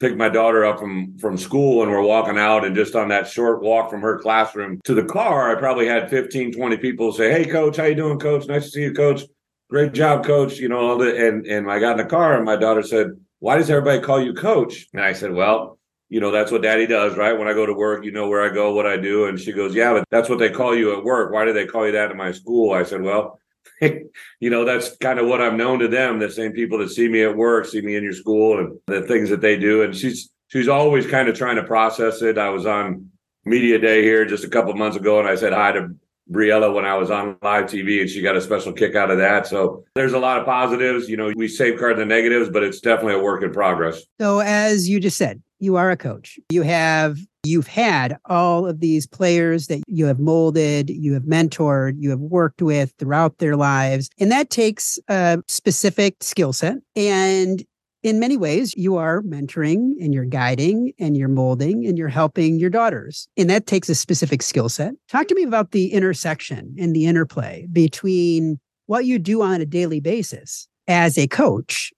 pick 0.00 0.16
my 0.16 0.28
daughter 0.28 0.64
up 0.64 0.78
from 0.78 1.16
from 1.18 1.38
school 1.38 1.82
and 1.82 1.90
we're 1.90 2.02
walking 2.02 2.38
out 2.38 2.64
and 2.64 2.74
just 2.74 2.94
on 2.94 3.08
that 3.08 3.28
short 3.28 3.62
walk 3.62 3.90
from 3.90 4.00
her 4.00 4.18
classroom 4.18 4.80
to 4.84 4.94
the 4.94 5.04
car 5.04 5.54
i 5.54 5.58
probably 5.58 5.86
had 5.86 6.10
15 6.10 6.52
20 6.52 6.76
people 6.78 7.12
say 7.12 7.30
hey 7.30 7.44
coach 7.44 7.76
how 7.76 7.84
you 7.84 7.94
doing 7.94 8.18
coach? 8.18 8.46
Nice 8.46 8.64
to 8.64 8.70
see 8.70 8.82
you 8.82 8.92
coach. 8.92 9.22
Great 9.70 9.92
job 9.92 10.24
coach 10.24 10.58
you 10.58 10.68
know 10.68 10.78
all 10.78 10.98
the 10.98 11.28
and 11.28 11.46
and 11.46 11.70
i 11.70 11.78
got 11.78 11.92
in 11.92 11.98
the 11.98 12.10
car 12.10 12.36
and 12.36 12.44
my 12.44 12.56
daughter 12.56 12.82
said 12.82 13.08
why 13.38 13.56
does 13.56 13.70
everybody 13.70 14.00
call 14.00 14.20
you 14.20 14.34
coach? 14.34 14.86
And 14.92 15.02
i 15.02 15.12
said 15.12 15.32
well 15.32 15.78
you 16.08 16.20
know 16.20 16.30
that's 16.30 16.50
what 16.50 16.62
daddy 16.62 16.86
does 16.86 17.16
right? 17.16 17.38
When 17.38 17.48
i 17.48 17.52
go 17.52 17.64
to 17.64 17.72
work 17.72 18.04
you 18.04 18.12
know 18.12 18.28
where 18.28 18.42
i 18.42 18.52
go 18.52 18.74
what 18.74 18.86
i 18.86 18.96
do 18.96 19.26
and 19.26 19.38
she 19.38 19.52
goes 19.52 19.74
yeah 19.74 19.92
but 19.92 20.04
that's 20.10 20.28
what 20.28 20.38
they 20.38 20.50
call 20.50 20.76
you 20.76 20.96
at 20.96 21.04
work. 21.04 21.32
Why 21.32 21.44
do 21.44 21.52
they 21.52 21.66
call 21.66 21.86
you 21.86 21.92
that 21.92 22.10
in 22.10 22.16
my 22.16 22.32
school? 22.32 22.72
I 22.72 22.82
said 22.82 23.00
well 23.00 23.38
you 24.40 24.50
know, 24.50 24.64
that's 24.64 24.96
kind 24.98 25.18
of 25.18 25.26
what 25.26 25.40
I'm 25.40 25.56
known 25.56 25.78
to 25.80 25.88
them. 25.88 26.18
The 26.18 26.30
same 26.30 26.52
people 26.52 26.78
that 26.78 26.90
see 26.90 27.08
me 27.08 27.22
at 27.22 27.36
work, 27.36 27.66
see 27.66 27.80
me 27.80 27.96
in 27.96 28.04
your 28.04 28.12
school 28.12 28.58
and 28.58 28.78
the 28.86 29.02
things 29.02 29.30
that 29.30 29.40
they 29.40 29.56
do. 29.56 29.82
And 29.82 29.94
she's 29.94 30.30
she's 30.48 30.68
always 30.68 31.06
kind 31.06 31.28
of 31.28 31.36
trying 31.36 31.56
to 31.56 31.64
process 31.64 32.22
it. 32.22 32.38
I 32.38 32.50
was 32.50 32.66
on 32.66 33.10
media 33.44 33.78
day 33.78 34.02
here 34.02 34.24
just 34.24 34.44
a 34.44 34.48
couple 34.48 34.72
months 34.74 34.96
ago 34.96 35.18
and 35.18 35.28
I 35.28 35.34
said 35.34 35.52
hi 35.52 35.72
to 35.72 35.94
Briella 36.30 36.72
when 36.72 36.86
I 36.86 36.94
was 36.96 37.10
on 37.10 37.36
live 37.42 37.64
TV 37.64 38.00
and 38.00 38.08
she 38.08 38.22
got 38.22 38.36
a 38.36 38.40
special 38.40 38.72
kick 38.72 38.94
out 38.94 39.10
of 39.10 39.18
that. 39.18 39.46
So 39.46 39.84
there's 39.94 40.14
a 40.14 40.18
lot 40.18 40.38
of 40.38 40.46
positives. 40.46 41.08
You 41.08 41.16
know, 41.16 41.32
we 41.36 41.48
safeguard 41.48 41.98
the 41.98 42.06
negatives, 42.06 42.48
but 42.48 42.62
it's 42.62 42.80
definitely 42.80 43.14
a 43.14 43.22
work 43.22 43.42
in 43.42 43.52
progress. 43.52 44.02
So 44.20 44.40
as 44.40 44.88
you 44.88 45.00
just 45.00 45.18
said, 45.18 45.42
you 45.58 45.76
are 45.76 45.90
a 45.90 45.96
coach. 45.96 46.38
You 46.50 46.62
have 46.62 47.18
you've 47.44 47.66
had 47.66 48.16
all 48.26 48.66
of 48.66 48.80
these 48.80 49.06
players 49.06 49.66
that 49.68 49.82
you 49.86 50.06
have 50.06 50.18
molded, 50.18 50.90
you 50.90 51.12
have 51.14 51.24
mentored, 51.24 51.94
you 51.98 52.10
have 52.10 52.20
worked 52.20 52.62
with 52.62 52.92
throughout 52.98 53.38
their 53.38 53.56
lives. 53.56 54.08
And 54.18 54.30
that 54.32 54.50
takes 54.50 54.98
a 55.08 55.42
specific 55.48 56.16
skill 56.20 56.52
set. 56.52 56.78
And 56.96 57.64
in 58.02 58.20
many 58.20 58.36
ways, 58.36 58.74
you 58.76 58.96
are 58.96 59.22
mentoring 59.22 59.94
and 60.00 60.12
you're 60.12 60.26
guiding 60.26 60.92
and 60.98 61.16
you're 61.16 61.28
molding 61.28 61.86
and 61.86 61.96
you're 61.96 62.08
helping 62.08 62.58
your 62.58 62.68
daughters. 62.68 63.26
And 63.36 63.48
that 63.48 63.66
takes 63.66 63.88
a 63.88 63.94
specific 63.94 64.42
skill 64.42 64.68
set. 64.68 64.92
Talk 65.08 65.26
to 65.28 65.34
me 65.34 65.42
about 65.42 65.70
the 65.70 65.92
intersection 65.92 66.74
and 66.78 66.94
the 66.94 67.06
interplay 67.06 67.66
between 67.72 68.58
what 68.86 69.06
you 69.06 69.18
do 69.18 69.40
on 69.40 69.62
a 69.62 69.66
daily 69.66 70.00
basis 70.00 70.68
as 70.86 71.16
a 71.16 71.26
coach 71.26 71.92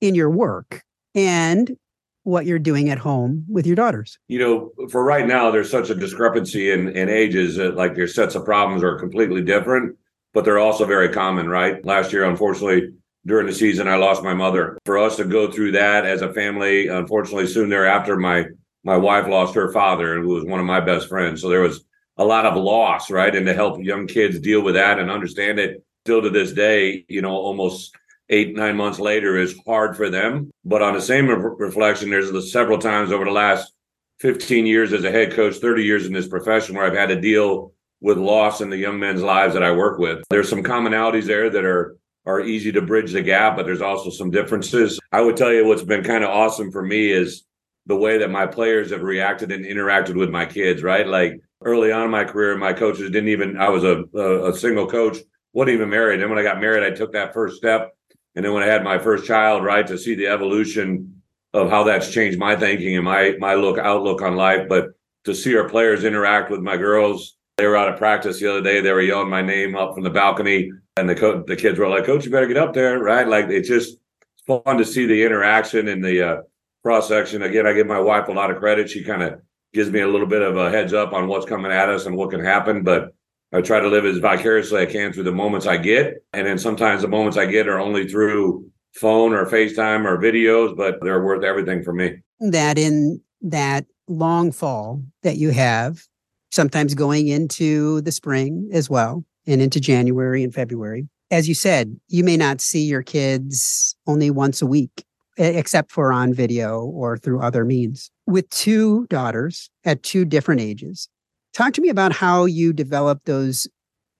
in 0.00 0.16
your 0.16 0.30
work 0.30 0.82
and 1.14 1.76
what 2.24 2.46
you're 2.46 2.58
doing 2.58 2.88
at 2.90 2.98
home 2.98 3.44
with 3.48 3.66
your 3.66 3.76
daughters. 3.76 4.18
You 4.28 4.38
know, 4.38 4.88
for 4.90 5.04
right 5.04 5.26
now, 5.26 5.50
there's 5.50 5.70
such 5.70 5.90
a 5.90 5.94
discrepancy 5.94 6.70
in, 6.70 6.88
in 6.96 7.08
ages 7.08 7.56
that 7.56 7.76
like 7.76 7.96
your 7.96 8.08
sets 8.08 8.34
of 8.34 8.44
problems 8.44 8.82
are 8.82 8.98
completely 8.98 9.42
different, 9.42 9.96
but 10.32 10.44
they're 10.44 10.58
also 10.58 10.84
very 10.84 11.08
common, 11.08 11.48
right? 11.48 11.84
Last 11.84 12.12
year, 12.12 12.24
unfortunately, 12.24 12.90
during 13.26 13.46
the 13.46 13.52
season, 13.52 13.88
I 13.88 13.96
lost 13.96 14.22
my 14.22 14.34
mother. 14.34 14.78
For 14.84 14.98
us 14.98 15.16
to 15.16 15.24
go 15.24 15.50
through 15.50 15.72
that 15.72 16.04
as 16.04 16.22
a 16.22 16.32
family, 16.32 16.88
unfortunately, 16.88 17.46
soon 17.46 17.68
thereafter, 17.68 18.16
my 18.16 18.46
my 18.84 18.96
wife 18.96 19.28
lost 19.28 19.54
her 19.54 19.72
father, 19.72 20.20
who 20.20 20.28
was 20.28 20.44
one 20.44 20.58
of 20.58 20.66
my 20.66 20.80
best 20.80 21.08
friends. 21.08 21.40
So 21.40 21.48
there 21.48 21.60
was 21.60 21.84
a 22.16 22.24
lot 22.24 22.46
of 22.46 22.56
loss, 22.56 23.10
right? 23.10 23.34
And 23.34 23.46
to 23.46 23.54
help 23.54 23.80
young 23.80 24.08
kids 24.08 24.40
deal 24.40 24.62
with 24.62 24.74
that 24.74 24.98
and 24.98 25.08
understand 25.08 25.60
it 25.60 25.84
still 26.04 26.20
to 26.20 26.30
this 26.30 26.52
day, 26.52 27.04
you 27.08 27.22
know, 27.22 27.30
almost 27.30 27.96
eight, 28.28 28.56
nine 28.56 28.76
months 28.76 28.98
later 28.98 29.36
is 29.36 29.58
hard 29.66 29.96
for 29.96 30.10
them. 30.10 30.50
But 30.64 30.82
on 30.82 30.94
the 30.94 31.02
same 31.02 31.28
re- 31.28 31.54
reflection, 31.58 32.10
there's 32.10 32.30
the 32.30 32.42
several 32.42 32.78
times 32.78 33.12
over 33.12 33.24
the 33.24 33.30
last 33.30 33.72
15 34.20 34.66
years 34.66 34.92
as 34.92 35.04
a 35.04 35.10
head 35.10 35.32
coach, 35.32 35.56
30 35.56 35.84
years 35.84 36.06
in 36.06 36.12
this 36.12 36.28
profession 36.28 36.76
where 36.76 36.86
I've 36.86 36.96
had 36.96 37.08
to 37.08 37.20
deal 37.20 37.72
with 38.00 38.18
loss 38.18 38.60
in 38.60 38.70
the 38.70 38.76
young 38.76 38.98
men's 38.98 39.22
lives 39.22 39.54
that 39.54 39.62
I 39.62 39.72
work 39.72 39.98
with. 39.98 40.22
There's 40.30 40.48
some 40.48 40.62
commonalities 40.62 41.24
there 41.26 41.50
that 41.50 41.64
are 41.64 41.96
are 42.24 42.40
easy 42.40 42.70
to 42.72 42.82
bridge 42.82 43.12
the 43.12 43.22
gap, 43.22 43.56
but 43.56 43.66
there's 43.66 43.82
also 43.82 44.10
some 44.10 44.30
differences. 44.30 45.00
I 45.10 45.20
would 45.20 45.36
tell 45.36 45.52
you 45.52 45.66
what's 45.66 45.82
been 45.82 46.04
kind 46.04 46.22
of 46.22 46.30
awesome 46.30 46.70
for 46.70 46.82
me 46.82 47.10
is 47.10 47.44
the 47.86 47.96
way 47.96 48.18
that 48.18 48.30
my 48.30 48.46
players 48.46 48.90
have 48.90 49.02
reacted 49.02 49.50
and 49.50 49.64
interacted 49.64 50.14
with 50.14 50.30
my 50.30 50.46
kids, 50.46 50.82
right? 50.84 51.06
Like 51.06 51.40
early 51.64 51.90
on 51.90 52.04
in 52.04 52.10
my 52.10 52.24
career, 52.24 52.56
my 52.56 52.72
coaches 52.72 53.10
didn't 53.10 53.30
even, 53.30 53.56
I 53.56 53.68
was 53.70 53.82
a, 53.82 54.04
a, 54.14 54.50
a 54.50 54.56
single 54.56 54.86
coach, 54.86 55.18
wasn't 55.52 55.74
even 55.74 55.90
married. 55.90 56.20
And 56.20 56.30
when 56.30 56.38
I 56.38 56.44
got 56.44 56.60
married, 56.60 56.84
I 56.84 56.94
took 56.94 57.12
that 57.12 57.34
first 57.34 57.56
step 57.56 57.92
and 58.34 58.44
then 58.44 58.52
when 58.52 58.62
I 58.62 58.66
had 58.66 58.84
my 58.84 58.98
first 58.98 59.26
child, 59.26 59.64
right, 59.64 59.86
to 59.86 59.98
see 59.98 60.14
the 60.14 60.28
evolution 60.28 61.22
of 61.52 61.68
how 61.68 61.84
that's 61.84 62.10
changed 62.10 62.38
my 62.38 62.56
thinking 62.56 62.96
and 62.96 63.04
my 63.04 63.36
my 63.38 63.54
look 63.54 63.78
outlook 63.78 64.22
on 64.22 64.36
life. 64.36 64.68
But 64.68 64.90
to 65.24 65.34
see 65.34 65.56
our 65.56 65.68
players 65.68 66.04
interact 66.04 66.50
with 66.50 66.60
my 66.60 66.76
girls, 66.76 67.36
they 67.56 67.66
were 67.66 67.76
out 67.76 67.92
of 67.92 67.98
practice 67.98 68.40
the 68.40 68.50
other 68.50 68.62
day. 68.62 68.80
They 68.80 68.92
were 68.92 69.02
yelling 69.02 69.28
my 69.30 69.42
name 69.42 69.76
up 69.76 69.94
from 69.94 70.02
the 70.02 70.10
balcony, 70.10 70.72
and 70.96 71.08
the 71.08 71.14
co- 71.14 71.44
the 71.46 71.56
kids 71.56 71.78
were 71.78 71.88
like, 71.88 72.04
"Coach, 72.04 72.24
you 72.24 72.30
better 72.30 72.46
get 72.46 72.56
up 72.56 72.72
there!" 72.72 72.98
Right? 72.98 73.26
Like 73.26 73.46
it's 73.48 73.68
just 73.68 73.98
fun 74.46 74.78
to 74.78 74.84
see 74.84 75.06
the 75.06 75.24
interaction 75.24 75.88
and 75.88 76.02
the 76.04 76.22
uh, 76.22 76.42
cross 76.82 77.08
section. 77.08 77.42
Again, 77.42 77.66
I 77.66 77.74
give 77.74 77.86
my 77.86 78.00
wife 78.00 78.28
a 78.28 78.32
lot 78.32 78.50
of 78.50 78.58
credit. 78.58 78.90
She 78.90 79.04
kind 79.04 79.22
of 79.22 79.40
gives 79.72 79.90
me 79.90 80.00
a 80.00 80.08
little 80.08 80.26
bit 80.26 80.42
of 80.42 80.56
a 80.56 80.70
heads 80.70 80.92
up 80.92 81.12
on 81.12 81.28
what's 81.28 81.46
coming 81.46 81.72
at 81.72 81.88
us 81.88 82.06
and 82.06 82.16
what 82.16 82.30
can 82.30 82.44
happen. 82.44 82.82
But 82.82 83.14
I 83.52 83.60
try 83.60 83.80
to 83.80 83.88
live 83.88 84.06
as 84.06 84.18
vicariously 84.18 84.80
I 84.80 84.86
can 84.86 85.12
through 85.12 85.24
the 85.24 85.32
moments 85.32 85.66
I 85.66 85.76
get. 85.76 86.24
And 86.32 86.46
then 86.46 86.58
sometimes 86.58 87.02
the 87.02 87.08
moments 87.08 87.36
I 87.36 87.46
get 87.46 87.68
are 87.68 87.78
only 87.78 88.08
through 88.08 88.70
phone 88.94 89.34
or 89.34 89.44
FaceTime 89.46 90.06
or 90.06 90.18
videos, 90.18 90.76
but 90.76 90.98
they're 91.02 91.22
worth 91.22 91.44
everything 91.44 91.82
for 91.82 91.92
me. 91.92 92.16
That 92.40 92.78
in 92.78 93.20
that 93.42 93.86
long 94.08 94.52
fall 94.52 95.02
that 95.22 95.36
you 95.36 95.50
have, 95.50 96.02
sometimes 96.50 96.94
going 96.94 97.28
into 97.28 98.00
the 98.02 98.12
spring 98.12 98.68
as 98.72 98.88
well, 98.88 99.24
and 99.46 99.60
into 99.60 99.80
January 99.80 100.42
and 100.42 100.54
February. 100.54 101.08
As 101.30 101.48
you 101.48 101.54
said, 101.54 101.98
you 102.08 102.24
may 102.24 102.36
not 102.36 102.60
see 102.60 102.84
your 102.84 103.02
kids 103.02 103.96
only 104.06 104.30
once 104.30 104.60
a 104.60 104.66
week, 104.66 105.04
except 105.38 105.90
for 105.90 106.12
on 106.12 106.34
video 106.34 106.82
or 106.84 107.16
through 107.16 107.40
other 107.40 107.64
means. 107.64 108.10
With 108.26 108.48
two 108.50 109.06
daughters 109.08 109.70
at 109.84 110.02
two 110.02 110.24
different 110.24 110.60
ages, 110.60 111.08
Talk 111.52 111.74
to 111.74 111.80
me 111.80 111.88
about 111.88 112.12
how 112.12 112.46
you 112.46 112.72
develop 112.72 113.24
those 113.24 113.68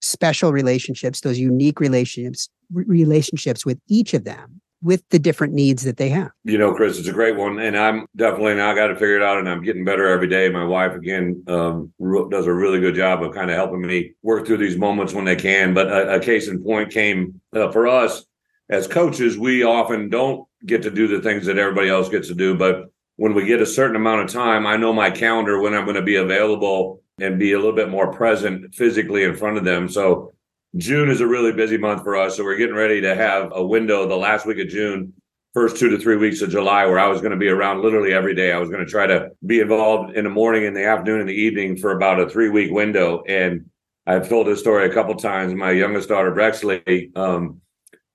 special 0.01 0.53
relationships, 0.53 1.21
those 1.21 1.39
unique 1.39 1.81
relationships, 1.81 2.49
relationships 2.73 3.65
with 3.65 3.79
each 3.89 4.15
of 4.15 4.25
them 4.25 4.61
with 4.83 5.09
the 5.11 5.19
different 5.19 5.55
needs 5.55 5.85
that 5.85 5.97
they 5.97 6.09
have. 6.09 6.31
You 6.45 6.59
know, 6.59 6.75
Chris, 6.75 6.99
it's 6.99 7.09
a 7.09 7.13
great 7.13 7.37
one, 7.37 7.61
and 7.61 7.79
I'm 7.79 8.07
definitely 8.17 8.57
now 8.57 8.75
got 8.75 8.89
to 8.89 8.95
figure 8.95 9.17
it 9.17 9.23
out, 9.23 9.39
and 9.39 9.49
I'm 9.49 9.63
getting 9.63 9.85
better 9.85 10.09
every 10.09 10.27
day. 10.27 10.49
My 10.49 10.65
wife 10.65 10.93
again 10.93 11.43
um, 11.47 11.93
does 12.31 12.47
a 12.47 12.53
really 12.53 12.81
good 12.81 12.97
job 12.97 13.23
of 13.23 13.33
kind 13.33 13.51
of 13.51 13.57
helping 13.57 13.81
me 13.81 14.13
work 14.23 14.45
through 14.45 14.57
these 14.57 14.77
moments 14.77 15.15
when 15.15 15.25
they 15.25 15.37
can. 15.37 15.73
But 15.73 15.87
a, 15.87 16.17
a 16.17 16.21
case 16.21 16.49
in 16.49 16.63
point 16.63 16.91
came 16.91 17.41
uh, 17.55 17.71
for 17.71 17.87
us 17.87 18.25
as 18.69 18.89
coaches. 18.89 19.39
We 19.39 19.63
often 19.63 20.09
don't 20.09 20.47
get 20.67 20.83
to 20.83 20.91
do 20.91 21.07
the 21.07 21.23
things 21.23 21.47
that 21.47 21.59
everybody 21.59 21.89
else 21.89 22.09
gets 22.09 22.29
to 22.29 22.35
do, 22.35 22.57
but 22.57 22.91
when 23.17 23.35
we 23.35 23.45
get 23.45 23.63
a 23.63 23.67
certain 23.67 23.97
amount 23.97 24.23
of 24.23 24.31
time, 24.31 24.67
I 24.67 24.77
know 24.77 24.93
my 24.93 25.11
calendar 25.11 25.61
when 25.61 25.75
I'm 25.75 25.85
going 25.85 25.97
to 25.97 26.03
be 26.03 26.17
available 26.17 27.02
and 27.23 27.39
be 27.39 27.53
a 27.53 27.57
little 27.57 27.75
bit 27.75 27.89
more 27.89 28.13
present 28.13 28.75
physically 28.75 29.25
in 29.25 29.37
front 29.37 29.57
of 29.57 29.65
them. 29.65 29.89
So 29.89 30.33
June 30.77 31.11
is 31.11 31.21
a 31.21 31.27
really 31.27 31.53
busy 31.53 31.79
month 31.79 32.03
for 32.03 32.17
us. 32.17 32.37
So 32.37 32.45
we're 32.45 32.57
getting 32.57 32.75
ready 32.75 33.01
to 33.03 33.15
have 33.15 33.53
a 33.55 33.65
window 33.65 34.07
the 34.09 34.17
last 34.17 34.47
week 34.47 34.59
of 34.59 34.69
June, 34.69 35.13
first 35.55 35.77
two 35.77 35.91
to 35.91 35.99
three 35.99 36.17
weeks 36.17 36.41
of 36.41 36.51
July, 36.51 36.87
where 36.87 36.99
I 36.99 37.09
was 37.09 37.21
going 37.21 37.33
to 37.33 37.39
be 37.39 37.49
around 37.49 37.83
literally 37.83 38.13
every 38.13 38.35
day. 38.35 38.53
I 38.53 38.59
was 38.59 38.71
going 38.71 38.85
to 38.85 38.91
try 38.91 39.07
to 39.07 39.31
be 39.45 39.61
involved 39.61 40.17
in 40.17 40.25
the 40.25 40.31
morning, 40.31 40.65
in 40.65 40.75
the 40.75 40.85
afternoon, 40.85 41.21
in 41.21 41.27
the 41.27 41.35
evening 41.35 41.77
for 41.77 41.93
about 41.93 42.21
a 42.21 42.29
three 42.29 42.49
week 42.49 42.73
window. 42.73 43.23
And 43.29 43.67
I've 44.07 44.29
told 44.29 44.47
this 44.47 44.61
story 44.61 44.89
a 44.89 44.95
couple 44.95 45.15
times. 45.15 45.55
My 45.55 45.71
youngest 45.71 46.09
daughter, 46.09 46.33
Brexley, 46.33 47.13
um, 47.15 47.61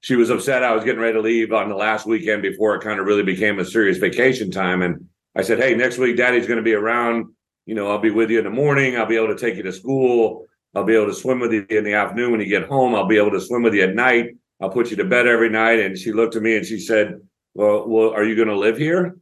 she 0.02 0.16
was 0.16 0.30
upset 0.30 0.64
I 0.64 0.74
was 0.74 0.84
getting 0.84 1.02
ready 1.02 1.14
to 1.14 1.22
leave 1.22 1.54
on 1.54 1.70
the 1.70 1.76
last 1.76 2.06
weekend 2.06 2.42
before 2.42 2.76
it 2.76 2.84
kind 2.84 3.00
of 3.00 3.06
really 3.06 3.24
became 3.24 3.60
a 3.60 3.66
serious 3.66 3.98
vacation 3.98 4.52
time. 4.52 4.82
And 4.82 5.08
I 5.36 5.44
said, 5.44 5.60
Hey, 5.60 5.76
next 5.76 5.98
week, 5.98 6.18
daddy's 6.18 6.48
going 6.48 6.58
to 6.58 6.64
be 6.64 6.74
around 6.74 7.34
you 7.68 7.76
know, 7.76 7.92
I'll 7.92 8.00
be 8.00 8.12
with 8.12 8.32
you 8.32 8.38
in 8.40 8.46
the 8.46 8.50
morning. 8.50 8.96
I'll 8.96 9.06
be 9.06 9.18
able 9.18 9.28
to 9.28 9.36
take 9.36 9.58
you 9.58 9.64
to 9.64 9.74
school. 9.74 10.46
I'll 10.74 10.86
be 10.86 10.96
able 10.96 11.08
to 11.08 11.14
swim 11.14 11.42
with 11.42 11.52
you 11.52 11.66
in 11.70 11.84
the 11.84 11.94
afternoon 11.94 12.32
when 12.32 12.40
you 12.40 12.48
get 12.48 12.68
home. 12.68 12.96
I'll 12.96 13.08
be 13.08 13.18
able 13.18 13.32
to 13.32 13.42
swim 13.42 13.62
with 13.62 13.74
you 13.74 13.84
at 13.84 13.94
night. 13.94 14.38
I'll 14.62 14.70
put 14.70 14.90
you 14.90 14.96
to 14.98 15.04
bed 15.04 15.28
every 15.28 15.50
night. 15.50 15.80
And 15.80 15.98
she 15.98 16.14
looked 16.14 16.38
at 16.38 16.42
me 16.42 16.56
and 16.56 16.66
she 16.66 16.80
said, 16.80 17.20
Well, 17.54 17.88
well, 17.88 18.12
are 18.12 18.24
you 18.24 18.36
going 18.36 18.48
to 18.48 18.58
live 18.58 18.78
here? 18.78 19.18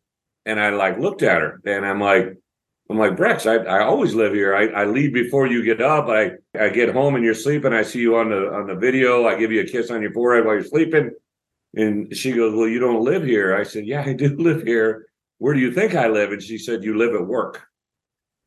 And 0.46 0.60
I 0.60 0.70
like 0.70 1.00
looked 1.00 1.24
at 1.24 1.42
her 1.42 1.60
and 1.66 1.84
I'm 1.84 2.00
like, 2.00 2.38
I'm 2.88 3.00
like, 3.00 3.14
Brex, 3.14 3.50
I, 3.50 3.66
I 3.66 3.84
always 3.84 4.14
live 4.14 4.34
here. 4.34 4.56
I, 4.56 4.68
I 4.68 4.86
leave 4.86 5.12
before 5.12 5.48
you 5.48 5.66
get 5.66 5.82
up. 5.82 6.08
I, 6.08 6.34
I 6.58 6.70
get 6.70 6.94
home 6.94 7.16
and 7.16 7.25
you're 7.25 7.34
sleeping. 7.34 7.74
I 7.74 7.82
see 7.82 8.00
you 8.00 8.16
on 8.18 8.30
the 8.30 8.54
on 8.54 8.68
the 8.68 8.75
video. 8.75 9.25
I 9.25 9.40
give 9.40 9.52
you 9.52 9.62
a 9.62 9.66
kiss 9.66 9.90
on 9.90 10.04
your 10.04 10.14
forehead 10.14 10.46
while 10.46 10.54
you're 10.54 10.64
sleeping. 10.64 11.10
And 11.74 12.16
she 12.16 12.34
goes, 12.34 12.54
Well, 12.54 12.68
you 12.68 12.80
don't 12.80 13.04
live 13.04 13.24
here. 13.24 13.56
I 13.56 13.64
said, 13.64 13.88
Yeah, 13.88 14.04
I 14.06 14.14
do 14.14 14.36
live 14.38 14.62
here. 14.62 15.08
Where 15.40 15.56
do 15.56 15.60
you 15.60 15.72
think 15.72 15.96
I 15.96 16.10
live? 16.10 16.32
And 16.32 16.44
she 16.44 16.60
said, 16.60 16.84
You 16.84 16.96
live 16.96 17.16
at 17.16 17.25
work. 17.25 17.66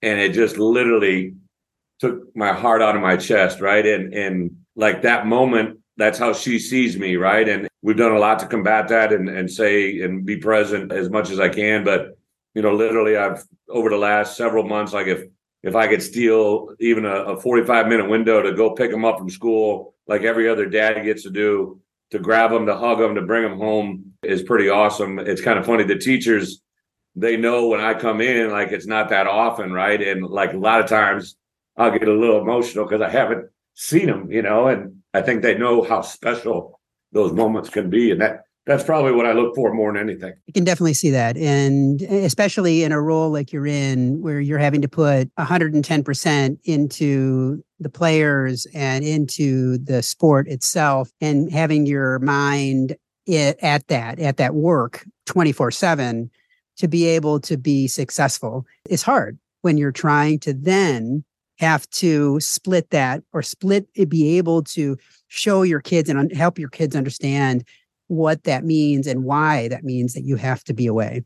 And 0.03 0.21
it 0.21 0.33
just 0.33 0.59
literally 0.59 1.35
took 1.99 2.35
my 2.37 2.53
heart 2.53 2.83
out 2.83 2.97
of 2.97 3.03
my 3.03 3.17
chest, 3.17 3.61
right? 3.61 3.85
And 3.85 4.15
and 4.15 4.57
like 4.77 5.03
that 5.03 5.27
moment, 5.27 5.81
that's 5.97 6.19
how 6.19 6.33
she 6.33 6.59
sees 6.59 6.97
me, 6.97 7.17
right? 7.17 7.49
And 7.49 7.69
we've 7.83 7.97
done 7.97 8.13
a 8.13 8.19
lot 8.19 8.39
to 8.41 8.47
combat 8.47 8.89
that 8.89 9.13
and, 9.13 9.29
and 9.29 9.51
say 9.51 10.01
and 10.01 10.25
be 10.25 10.37
present 10.37 10.93
as 10.93 11.11
much 11.11 11.31
as 11.31 11.41
I 11.41 11.49
can. 11.49 11.85
But 11.85 12.17
you 12.55 12.63
know, 12.63 12.75
literally 12.75 13.17
I've 13.17 13.43
over 13.69 13.91
the 13.91 13.97
last 13.97 14.37
several 14.37 14.65
months, 14.65 14.93
like 14.93 15.09
if 15.09 15.25
if 15.63 15.75
I 15.75 15.89
could 15.89 16.03
steal 16.03 16.75
even 16.79 17.05
a, 17.05 17.15
a 17.35 17.41
45 17.41 17.89
minute 17.89 18.09
window 18.09 18.43
to 18.43 18.53
go 18.53 18.75
pick 18.75 18.91
them 18.91 19.05
up 19.05 19.19
from 19.19 19.29
school, 19.29 19.95
like 20.07 20.23
every 20.23 20.49
other 20.49 20.67
dad 20.67 21.03
gets 21.03 21.25
to 21.25 21.31
do, 21.31 21.81
to 22.11 22.19
grab 22.19 22.51
them, 22.51 22.67
to 22.67 22.77
hug 22.77 22.99
them, 22.99 23.15
to 23.15 23.23
bring 23.23 23.43
them 23.43 23.59
home 23.59 24.13
is 24.23 24.43
pretty 24.43 24.69
awesome. 24.69 25.19
It's 25.19 25.43
kind 25.43 25.59
of 25.59 25.67
funny. 25.67 25.85
The 25.85 25.99
teachers, 25.99 26.63
they 27.21 27.37
know 27.37 27.67
when 27.67 27.81
I 27.81 27.95
come 27.95 28.21
in, 28.21 28.51
like 28.51 28.71
it's 28.71 28.87
not 28.87 29.09
that 29.11 29.27
often, 29.27 29.73
right? 29.73 30.01
And 30.01 30.25
like 30.25 30.53
a 30.53 30.59
lot 30.59 30.81
of 30.81 30.87
times 30.89 31.37
I'll 31.77 31.91
get 31.91 32.09
a 32.09 32.13
little 32.13 32.41
emotional 32.41 32.85
because 32.85 33.03
I 33.03 33.11
haven't 33.11 33.49
seen 33.75 34.07
them, 34.07 34.31
you 34.31 34.43
know, 34.43 34.69
and 34.69 34.97
I 35.15 35.23
think 35.23 35.43
they 35.43 35.57
know 35.57 35.83
how 35.83 36.03
special 36.03 36.81
those 37.13 37.33
moments 37.33 37.71
can 37.71 37.91
be. 37.91 38.11
And 38.11 38.21
that 38.21 38.45
that's 38.67 38.85
probably 38.85 39.13
what 39.13 39.25
I 39.25 39.33
look 39.33 39.55
for 39.55 39.73
more 39.73 39.91
than 39.91 40.03
anything. 40.03 40.35
I 40.47 40.53
can 40.53 40.65
definitely 40.65 40.93
see 40.93 41.11
that. 41.11 41.39
And 41.39 42.03
especially 42.03 42.83
in 42.83 42.93
a 42.93 43.01
role 43.01 43.31
like 43.31 43.51
you're 43.51 43.67
in, 43.67 44.21
where 44.21 44.41
you're 44.41 44.59
having 44.59 44.83
to 44.83 44.89
put 44.89 45.35
110% 45.37 46.59
into 46.65 47.65
the 47.81 47.89
players 47.89 48.67
and 48.75 49.05
into 49.05 49.79
the 49.79 50.03
sport 50.03 50.49
itself 50.49 51.11
and 51.23 51.51
having 51.51 51.87
your 51.87 52.19
mind 52.19 52.97
at 53.27 53.89
that, 53.89 54.19
at 54.19 54.37
that 54.37 54.55
work 54.55 55.07
24 55.27 55.71
7 55.71 56.31
to 56.79 56.89
be 56.89 57.05
able 57.07 57.41
to 57.41 57.57
be 57.57 57.87
successful 57.87 58.65
is 58.89 59.03
hard 59.03 59.39
when 59.63 59.77
you're 59.77 59.93
trying 59.93 60.39
to 60.41 60.55
then 60.55 61.25
have 61.59 61.89
to 61.91 62.39
split 62.41 62.91
that 62.91 63.23
or 63.33 63.43
split 63.43 63.89
eh, 63.97 64.05
be 64.05 64.39
able 64.39 64.63
to 64.63 64.97
show 65.27 65.63
your 65.63 65.81
kids 65.81 66.09
and 66.09 66.33
help 66.33 66.59
your 66.59 66.69
kids 66.69 66.95
understand 66.95 67.65
what 68.07 68.45
that 68.45 68.65
means 68.65 69.07
and 69.07 69.25
why 69.25 69.69
that 69.69 69.85
means 69.85 70.15
that 70.15 70.23
you 70.23 70.37
have 70.37 70.65
to 70.65 70.73
be 70.73 70.87
away. 70.87 71.23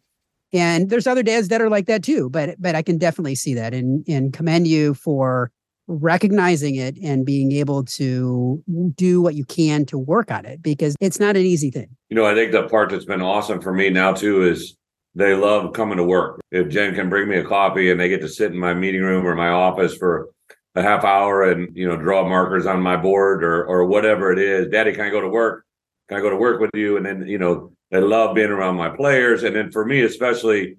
And 0.53 0.91
there's 0.91 1.07
other 1.07 1.23
dads 1.23 1.49
that 1.49 1.63
are 1.63 1.71
like 1.71 1.87
that 1.87 2.03
too, 2.03 2.29
but 2.29 2.57
but 2.59 2.75
I 2.75 2.83
can 2.83 2.99
definitely 2.99 3.35
see 3.35 3.55
that 3.55 3.73
and 3.73 4.05
and 4.09 4.33
commend 4.33 4.67
you 4.67 4.95
for 4.95 5.51
recognizing 5.89 6.77
it 6.77 6.97
and 7.03 7.27
being 7.27 7.53
able 7.53 7.85
to 7.85 8.63
do 8.95 9.21
what 9.21 9.35
you 9.35 9.45
can 9.45 9.85
to 9.87 9.99
work 9.99 10.31
on 10.31 10.45
it 10.45 10.63
because 10.63 10.95
it's 11.01 11.19
not 11.19 11.37
an 11.37 11.43
easy 11.43 11.71
thing. 11.71 11.89
You 12.09 12.17
know, 12.17 12.25
I 12.25 12.35
think 12.35 12.53
the 12.53 12.69
part 12.69 12.91
that's 12.91 13.05
been 13.05 13.23
awesome 13.23 13.61
for 13.61 13.73
me 13.73 13.91
now 13.91 14.13
too 14.13 14.43
is 14.43 14.77
they 15.15 15.35
love 15.35 15.73
coming 15.73 15.99
to 15.99 16.05
work. 16.05 16.41
If 16.51 16.69
Jen 16.69 16.95
can 16.95 17.09
bring 17.09 17.29
me 17.29 17.37
a 17.37 17.45
coffee 17.45 17.91
and 17.91 18.01
they 18.01 18.09
get 18.09 18.21
to 18.23 18.29
sit 18.29 18.53
in 18.53 18.59
my 18.59 18.75
meeting 18.75 19.03
room 19.03 19.27
or 19.27 19.35
my 19.35 19.49
office 19.49 19.95
for 19.95 20.31
a 20.75 20.83
half 20.83 21.05
hour 21.05 21.51
and 21.51 21.77
you 21.77 21.87
know 21.87 21.97
draw 21.97 22.27
markers 22.27 22.67
on 22.67 22.81
my 22.81 22.97
board 22.97 23.45
or 23.45 23.65
or 23.67 23.85
whatever 23.87 24.33
it 24.33 24.39
is, 24.39 24.69
Daddy, 24.69 24.93
can 24.93 25.05
I 25.05 25.11
go 25.11 25.21
to 25.21 25.29
work? 25.29 25.65
Can 26.09 26.19
I 26.19 26.21
go 26.21 26.31
to 26.31 26.37
work 26.37 26.61
with 26.61 26.71
you? 26.75 26.97
And 26.97 27.07
then, 27.07 27.27
you 27.27 27.39
know, 27.39 27.73
they 27.91 28.01
love 28.01 28.35
being 28.35 28.51
around 28.51 28.77
my 28.77 28.91
players. 28.91 29.45
And 29.45 29.55
then 29.55 29.71
for 29.71 29.85
me, 29.85 30.03
especially, 30.03 30.77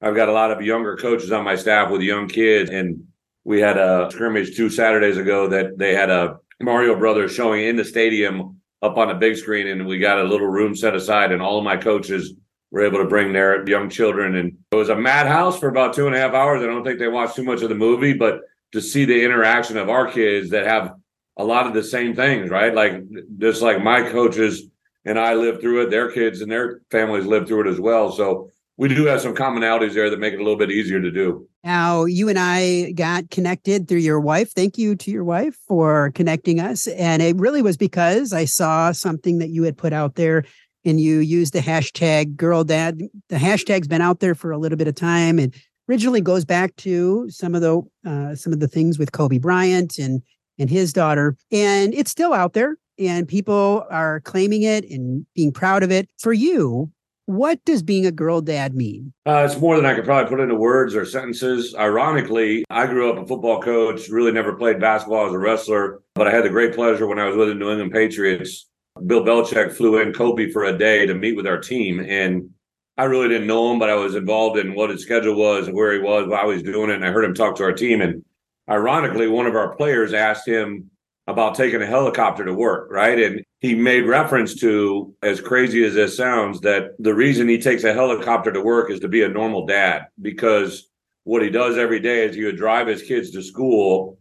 I've 0.00 0.16
got 0.16 0.28
a 0.28 0.32
lot 0.32 0.50
of 0.50 0.62
younger 0.62 0.96
coaches 0.96 1.30
on 1.30 1.44
my 1.44 1.56
staff 1.56 1.90
with 1.90 2.02
young 2.02 2.28
kids. 2.28 2.70
And 2.70 3.04
we 3.44 3.60
had 3.60 3.76
a 3.76 4.08
scrimmage 4.10 4.56
two 4.56 4.70
Saturdays 4.70 5.18
ago 5.18 5.48
that 5.48 5.78
they 5.78 5.94
had 5.94 6.10
a 6.10 6.38
Mario 6.60 6.96
Brothers 6.96 7.32
showing 7.32 7.64
in 7.64 7.76
the 7.76 7.84
stadium 7.84 8.60
up 8.80 8.96
on 8.96 9.08
the 9.08 9.14
big 9.14 9.36
screen. 9.36 9.66
And 9.68 9.86
we 9.86 9.98
got 9.98 10.18
a 10.18 10.24
little 10.24 10.48
room 10.48 10.74
set 10.74 10.94
aside, 10.94 11.32
and 11.32 11.42
all 11.42 11.58
of 11.58 11.64
my 11.64 11.76
coaches 11.76 12.34
were 12.72 12.84
able 12.84 12.98
to 12.98 13.04
bring 13.04 13.32
their 13.32 13.68
young 13.68 13.88
children. 13.88 14.34
And 14.34 14.56
it 14.72 14.76
was 14.76 14.88
a 14.88 14.96
madhouse 14.96 15.58
for 15.58 15.68
about 15.68 15.94
two 15.94 16.06
and 16.06 16.16
a 16.16 16.18
half 16.18 16.32
hours. 16.32 16.62
I 16.62 16.66
don't 16.66 16.82
think 16.82 16.98
they 16.98 17.06
watched 17.06 17.36
too 17.36 17.44
much 17.44 17.62
of 17.62 17.68
the 17.68 17.74
movie, 17.74 18.14
but 18.14 18.40
to 18.72 18.80
see 18.80 19.04
the 19.04 19.22
interaction 19.22 19.76
of 19.76 19.90
our 19.90 20.10
kids 20.10 20.50
that 20.50 20.66
have 20.66 20.94
a 21.36 21.44
lot 21.44 21.66
of 21.66 21.74
the 21.74 21.82
same 21.82 22.16
things, 22.16 22.50
right? 22.50 22.74
Like 22.74 23.02
just 23.38 23.62
like 23.62 23.82
my 23.82 24.02
coaches 24.10 24.64
and 25.04 25.18
I 25.18 25.34
lived 25.34 25.60
through 25.60 25.82
it, 25.82 25.90
their 25.90 26.10
kids 26.10 26.40
and 26.40 26.50
their 26.50 26.80
families 26.90 27.26
lived 27.26 27.46
through 27.46 27.68
it 27.68 27.72
as 27.72 27.78
well. 27.78 28.10
So 28.10 28.50
we 28.78 28.88
do 28.88 29.04
have 29.04 29.20
some 29.20 29.34
commonalities 29.34 29.92
there 29.92 30.08
that 30.08 30.18
make 30.18 30.32
it 30.32 30.40
a 30.40 30.42
little 30.42 30.58
bit 30.58 30.70
easier 30.70 31.00
to 31.00 31.10
do. 31.10 31.46
Now, 31.62 32.06
you 32.06 32.28
and 32.28 32.38
I 32.38 32.92
got 32.92 33.30
connected 33.30 33.86
through 33.86 33.98
your 33.98 34.18
wife. 34.18 34.52
Thank 34.52 34.78
you 34.78 34.96
to 34.96 35.10
your 35.10 35.24
wife 35.24 35.56
for 35.68 36.10
connecting 36.14 36.58
us. 36.58 36.88
And 36.88 37.22
it 37.22 37.36
really 37.36 37.62
was 37.62 37.76
because 37.76 38.32
I 38.32 38.46
saw 38.46 38.90
something 38.92 39.38
that 39.38 39.50
you 39.50 39.62
had 39.62 39.76
put 39.76 39.92
out 39.92 40.16
there 40.16 40.44
and 40.84 41.00
you 41.00 41.18
use 41.18 41.50
the 41.50 41.60
hashtag 41.60 42.36
girl 42.36 42.64
dad. 42.64 43.02
The 43.28 43.36
hashtag's 43.36 43.88
been 43.88 44.00
out 44.00 44.20
there 44.20 44.34
for 44.34 44.50
a 44.50 44.58
little 44.58 44.78
bit 44.78 44.88
of 44.88 44.94
time 44.94 45.38
and 45.38 45.54
originally 45.88 46.20
goes 46.20 46.44
back 46.44 46.74
to 46.76 47.28
some 47.30 47.54
of 47.54 47.60
the 47.60 47.82
uh, 48.06 48.34
some 48.34 48.52
of 48.52 48.60
the 48.60 48.68
things 48.68 48.98
with 48.98 49.12
Kobe 49.12 49.38
Bryant 49.38 49.98
and 49.98 50.22
and 50.58 50.70
his 50.70 50.92
daughter. 50.92 51.36
And 51.50 51.94
it's 51.94 52.10
still 52.10 52.32
out 52.32 52.52
there 52.52 52.76
and 52.98 53.26
people 53.26 53.84
are 53.90 54.20
claiming 54.20 54.62
it 54.62 54.88
and 54.90 55.26
being 55.34 55.52
proud 55.52 55.82
of 55.82 55.90
it. 55.90 56.08
For 56.18 56.32
you, 56.32 56.90
what 57.26 57.64
does 57.64 57.82
being 57.82 58.04
a 58.04 58.12
girl 58.12 58.40
dad 58.40 58.74
mean? 58.74 59.12
Uh, 59.26 59.46
it's 59.48 59.58
more 59.58 59.76
than 59.76 59.86
I 59.86 59.94
could 59.94 60.04
probably 60.04 60.28
put 60.28 60.40
into 60.40 60.54
words 60.54 60.94
or 60.94 61.04
sentences. 61.04 61.74
Ironically, 61.74 62.64
I 62.68 62.86
grew 62.86 63.10
up 63.10 63.22
a 63.22 63.26
football 63.26 63.62
coach, 63.62 64.08
really 64.08 64.32
never 64.32 64.54
played 64.54 64.80
basketball 64.80 65.26
as 65.26 65.32
a 65.32 65.38
wrestler, 65.38 66.00
but 66.14 66.26
I 66.26 66.30
had 66.30 66.44
the 66.44 66.50
great 66.50 66.74
pleasure 66.74 67.06
when 67.06 67.18
I 67.18 67.26
was 67.26 67.36
with 67.36 67.48
the 67.48 67.54
New 67.54 67.70
England 67.70 67.92
Patriots. 67.92 68.68
Bill 69.06 69.24
Belichick 69.24 69.72
flew 69.72 69.98
in 70.00 70.12
Kobe 70.12 70.50
for 70.50 70.64
a 70.64 70.76
day 70.76 71.06
to 71.06 71.14
meet 71.14 71.36
with 71.36 71.46
our 71.46 71.58
team. 71.58 72.00
And 72.00 72.50
I 72.98 73.04
really 73.04 73.28
didn't 73.28 73.46
know 73.46 73.72
him, 73.72 73.78
but 73.78 73.90
I 73.90 73.94
was 73.94 74.14
involved 74.14 74.58
in 74.58 74.74
what 74.74 74.90
his 74.90 75.02
schedule 75.02 75.34
was 75.34 75.66
and 75.66 75.76
where 75.76 75.92
he 75.92 75.98
was 75.98 76.28
while 76.28 76.48
he 76.48 76.54
was 76.54 76.62
doing 76.62 76.90
it. 76.90 76.96
And 76.96 77.04
I 77.04 77.10
heard 77.10 77.24
him 77.24 77.34
talk 77.34 77.56
to 77.56 77.64
our 77.64 77.72
team. 77.72 78.00
And 78.00 78.24
ironically, 78.68 79.28
one 79.28 79.46
of 79.46 79.56
our 79.56 79.74
players 79.76 80.12
asked 80.12 80.46
him 80.46 80.90
about 81.26 81.54
taking 81.54 81.80
a 81.80 81.86
helicopter 81.86 82.44
to 82.44 82.52
work, 82.52 82.90
right? 82.90 83.18
And 83.18 83.42
he 83.60 83.74
made 83.74 84.06
reference 84.06 84.54
to, 84.60 85.14
as 85.22 85.40
crazy 85.40 85.84
as 85.84 85.94
this 85.94 86.16
sounds, 86.16 86.60
that 86.60 86.90
the 86.98 87.14
reason 87.14 87.48
he 87.48 87.58
takes 87.58 87.84
a 87.84 87.94
helicopter 87.94 88.52
to 88.52 88.60
work 88.60 88.90
is 88.90 89.00
to 89.00 89.08
be 89.08 89.22
a 89.22 89.28
normal 89.28 89.66
dad 89.66 90.06
because 90.20 90.88
what 91.24 91.42
he 91.42 91.48
does 91.48 91.78
every 91.78 92.00
day 92.00 92.24
is 92.24 92.34
he 92.34 92.44
would 92.44 92.56
drive 92.56 92.88
his 92.88 93.02
kids 93.02 93.30
to 93.30 93.42
school, 93.42 94.18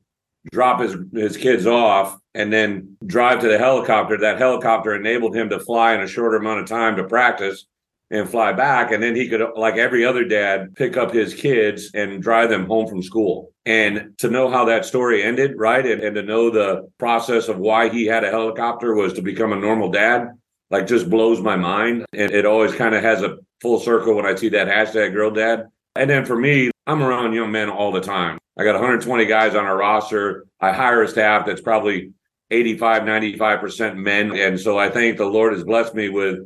drop 0.52 0.80
his, 0.80 0.96
his 1.14 1.38
kids 1.38 1.66
off, 1.66 2.21
and 2.34 2.52
then 2.52 2.98
drive 3.06 3.42
to 3.42 3.48
the 3.48 3.58
helicopter. 3.58 4.18
That 4.18 4.38
helicopter 4.38 4.96
enabled 4.96 5.36
him 5.36 5.50
to 5.50 5.60
fly 5.60 5.94
in 5.94 6.02
a 6.02 6.08
shorter 6.08 6.38
amount 6.38 6.62
of 6.62 6.68
time 6.68 6.96
to 6.96 7.04
practice 7.04 7.66
and 8.10 8.30
fly 8.30 8.54
back. 8.54 8.92
And 8.92 9.02
then 9.02 9.16
he 9.16 9.28
could, 9.28 9.42
like 9.56 9.76
every 9.76 10.06
other 10.06 10.26
dad, 10.26 10.76
pick 10.76 10.98
up 10.98 11.14
his 11.14 11.34
kids 11.34 11.92
and 11.94 12.22
drive 12.22 12.50
them 12.50 12.66
home 12.66 12.88
from 12.88 13.02
school. 13.02 13.54
And 13.66 14.14
to 14.18 14.30
know 14.30 14.50
how 14.50 14.66
that 14.66 14.86
story 14.86 15.24
ended, 15.24 15.54
right? 15.58 15.86
And, 15.86 16.02
and 16.02 16.16
to 16.16 16.24
know 16.24 16.50
the 16.50 16.90
process 16.98 17.48
of 17.48 17.58
why 17.58 17.90
he 17.90 18.06
had 18.06 18.24
a 18.24 18.32
helicopter 18.32 18.94
was 18.94 19.14
to 19.14 19.22
become 19.22 19.54
a 19.54 19.60
normal 19.60 19.90
dad, 19.90 20.30
like 20.70 20.88
just 20.88 21.10
blows 21.10 21.42
my 21.42 21.56
mind. 21.56 22.06
And 22.14 22.32
it 22.32 22.46
always 22.46 22.76
kind 22.76 22.96
of 22.96 23.04
has 23.04 23.22
a 23.22 23.38
full 23.62 23.80
circle 23.80 24.16
when 24.16 24.26
I 24.26 24.36
see 24.36 24.50
that 24.50 24.68
hashtag 24.68 25.14
girl 25.14 25.32
dad. 25.32 25.68
And 25.96 26.10
then 26.10 26.26
for 26.26 26.38
me, 26.38 26.72
I'm 26.88 27.04
around 27.04 27.34
young 27.34 27.52
men 27.52 27.70
all 27.70 27.92
the 27.92 28.02
time. 28.02 28.38
I 28.58 28.64
got 28.64 28.74
120 28.74 29.26
guys 29.26 29.56
on 29.56 29.66
our 29.66 29.78
roster. 29.78 30.46
I 30.60 30.72
hire 30.72 31.04
a 31.04 31.08
staff 31.08 31.46
that's 31.46 31.62
probably 31.62 32.12
85, 32.52 33.04
95% 33.04 33.96
men. 33.98 34.36
And 34.38 34.60
so 34.60 34.78
I 34.78 34.90
think 34.90 35.18
the 35.18 35.26
Lord 35.26 35.54
has 35.54 35.64
blessed 35.64 35.96
me 35.96 36.10
with 36.10 36.40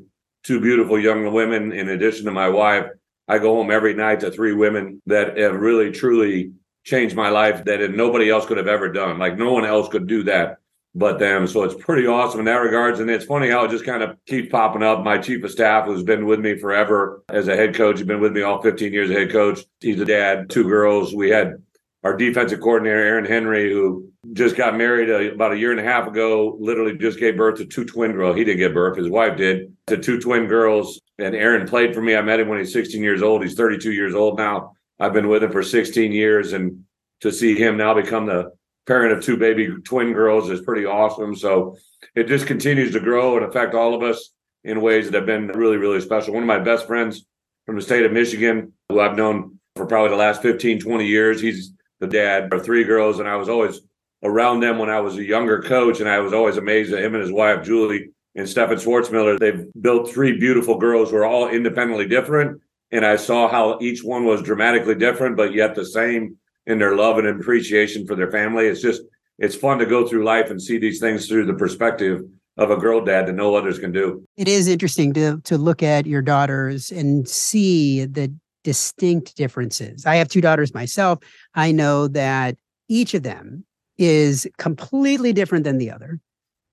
two 0.44 0.62
beautiful 0.62 1.00
young 1.00 1.34
women 1.34 1.72
in 1.74 1.90
addition 1.90 2.26
to 2.26 2.32
my 2.32 2.48
wife. 2.48 2.86
I 3.28 3.40
go 3.40 3.56
home 3.56 3.72
every 3.72 3.96
night 3.96 4.20
to 4.20 4.32
three 4.32 4.54
women 4.54 5.02
that 5.08 5.38
have 5.38 5.56
really 5.56 5.92
truly 5.92 6.54
changed 6.84 7.16
my 7.16 7.30
life 7.30 7.66
that 7.66 7.92
nobody 7.92 8.30
else 8.30 8.46
could 8.46 8.58
have 8.58 8.68
ever 8.68 8.92
done. 8.92 9.18
Like 9.18 9.38
no 9.38 9.52
one 9.52 9.66
else 9.66 9.90
could 9.90 10.08
do 10.08 10.24
that 10.24 10.60
but 10.96 11.20
them. 11.20 11.46
So 11.46 11.64
it's 11.64 11.76
pretty 11.76 12.08
awesome 12.08 12.40
in 12.40 12.46
that 12.46 12.56
regards. 12.56 13.00
And 13.00 13.10
it's 13.10 13.26
funny 13.26 13.50
how 13.50 13.66
it 13.66 13.72
just 13.72 13.86
kind 13.86 14.02
of 14.02 14.18
keeps 14.26 14.50
popping 14.50 14.82
up. 14.82 15.04
My 15.04 15.18
chief 15.18 15.44
of 15.44 15.52
staff, 15.52 15.86
who's 15.86 16.04
been 16.04 16.26
with 16.26 16.40
me 16.40 16.58
forever 16.58 17.24
as 17.30 17.50
a 17.50 17.56
head 17.56 17.76
coach, 17.76 17.98
he's 17.98 18.08
been 18.08 18.22
with 18.22 18.32
me 18.32 18.42
all 18.42 18.62
15 18.62 18.94
years 18.94 19.10
as 19.10 19.18
head 19.18 19.32
coach. 19.32 19.60
He's 19.82 20.00
a 20.00 20.06
dad, 20.06 20.50
two 20.50 20.64
girls. 20.64 21.14
We 21.14 21.30
had 21.30 21.62
our 22.06 22.16
defensive 22.16 22.62
coordinator, 22.62 23.00
Aaron 23.00 23.26
Henry, 23.26 23.74
who 23.74 24.08
just 24.34 24.56
got 24.56 24.78
married 24.78 25.10
a, 25.10 25.34
about 25.34 25.54
a 25.54 25.58
year 25.58 25.72
and 25.72 25.80
a 25.80 25.84
half 25.84 26.08
ago, 26.08 26.56
literally 26.60 26.96
just 26.96 27.20
gave 27.20 27.36
birth 27.36 27.58
to 27.58 27.66
two 27.66 27.84
twin 27.84 28.12
girls. 28.12 28.38
He 28.38 28.44
didn't 28.44 28.60
give 28.60 28.76
birth, 28.76 28.96
his 28.96 29.10
wife 29.10 29.36
did, 29.38 29.76
to 29.88 29.98
two 29.98 30.22
twin 30.22 30.46
girls. 30.46 31.02
And 31.18 31.34
Aaron 31.34 31.68
played 31.68 31.96
for 31.96 32.04
me. 32.04 32.16
I 32.16 32.22
met 32.22 32.40
him 32.40 32.48
when 32.48 32.60
he's 32.60 32.72
16 32.74 33.02
years 33.02 33.24
old. 33.24 33.42
He's 33.42 33.56
32 33.56 33.92
years 33.92 34.14
old 34.14 34.38
now. 34.38 34.74
I've 35.00 35.14
been 35.14 35.30
with 35.30 35.44
him 35.44 35.52
for 35.52 35.64
16 35.64 36.12
years. 36.12 36.54
And 36.54 36.84
to 37.22 37.32
see 37.32 37.56
him 37.56 37.76
now 37.76 37.96
become 37.96 38.28
the 38.28 38.52
parent 38.86 39.12
of 39.12 39.24
two 39.24 39.36
baby 39.36 39.68
twin 39.84 40.14
girls 40.14 40.52
is 40.52 40.62
pretty 40.62 40.86
awesome. 40.86 41.36
So 41.36 41.76
it 42.14 42.28
just 42.28 42.46
continues 42.46 42.92
to 42.94 43.00
grow 43.00 43.36
and 43.36 43.48
affect 43.48 43.74
all 43.74 43.96
of 43.96 44.04
us 44.04 44.30
in 44.64 44.80
ways 44.80 45.10
that 45.10 45.16
have 45.16 45.26
been 45.26 45.48
really, 45.48 45.78
really 45.78 46.02
special. 46.02 46.36
One 46.36 46.44
of 46.44 46.48
my 46.48 46.60
best 46.60 46.86
friends 46.86 47.26
from 47.66 47.78
the 47.78 47.82
state 47.82 48.06
of 48.06 48.12
Michigan, 48.12 48.74
who 48.90 49.00
I've 49.00 49.18
known 49.18 49.60
for 49.76 49.88
probably 49.88 50.12
the 50.12 50.18
last 50.18 50.44
15, 50.44 50.82
20 50.82 51.08
years, 51.08 51.42
he's 51.42 51.72
the 52.00 52.08
dad 52.08 52.52
of 52.54 52.64
three 52.64 52.84
girls. 52.84 53.20
And 53.20 53.28
I 53.28 53.36
was 53.36 53.50
always 53.50 53.82
around 54.24 54.60
them 54.60 54.78
when 54.78 54.90
I 54.90 55.00
was 55.00 55.18
a 55.18 55.24
younger 55.24 55.62
coach. 55.62 56.00
And 56.00 56.10
I 56.10 56.20
was 56.20 56.34
always 56.34 56.58
amazed 56.58 56.94
at 56.94 57.04
him 57.04 57.16
and 57.16 57.24
his 57.24 57.32
wife, 57.32 57.64
Julie 57.64 58.10
and 58.36 58.48
Stefan 58.48 58.78
Schwartzmiller. 58.78 59.40
They've 59.40 59.66
built 59.82 60.12
three 60.12 60.38
beautiful 60.38 60.78
girls 60.78 61.12
who 61.12 61.18
are 61.18 61.26
all 61.26 61.50
independently 61.50 62.08
different. 62.08 62.62
And 62.92 63.06
I 63.06 63.16
saw 63.16 63.48
how 63.48 63.80
each 63.82 64.04
one 64.04 64.26
was 64.26 64.42
dramatically 64.42 64.96
different, 64.96 65.38
but 65.38 65.54
yet 65.54 65.76
the 65.76 65.86
same 65.86 66.38
in 66.66 66.80
their 66.80 66.96
love 66.96 67.18
and 67.18 67.28
appreciation 67.28 68.06
for 68.06 68.16
their 68.16 68.32
family. 68.32 68.68
It's 68.68 68.82
just, 68.82 69.02
it's 69.38 69.56
fun 69.56 69.80
to 69.80 69.86
go 69.86 70.08
through 70.08 70.24
life 70.24 70.50
and 70.50 70.62
see 70.62 70.78
these 70.78 71.00
things 71.00 71.28
through 71.28 71.46
the 71.46 71.54
perspective 71.54 72.22
of 72.58 72.72
a 72.72 72.78
girl 72.78 73.04
dad 73.04 73.28
that 73.28 73.34
no 73.34 73.56
others 73.56 73.80
can 73.80 73.92
do. 73.92 74.26
It 74.38 74.48
is 74.48 74.68
interesting 74.68 75.14
to 75.14 75.42
to 75.44 75.58
look 75.58 75.84
at 75.84 76.06
your 76.06 76.22
daughters 76.22 76.92
and 76.92 77.28
see 77.28 78.06
the 78.06 78.34
distinct 78.66 79.38
differences. 79.38 80.06
I 80.06 80.16
have 80.16 80.28
two 80.28 80.42
daughters 80.42 80.74
myself. 80.74 81.20
I 81.54 81.72
know 81.72 82.08
that 82.10 82.58
each 82.90 83.14
of 83.14 83.22
them 83.24 83.64
is 83.98 84.48
completely 84.58 85.32
different 85.32 85.64
than 85.64 85.78
the 85.78 85.92
other. 85.92 86.20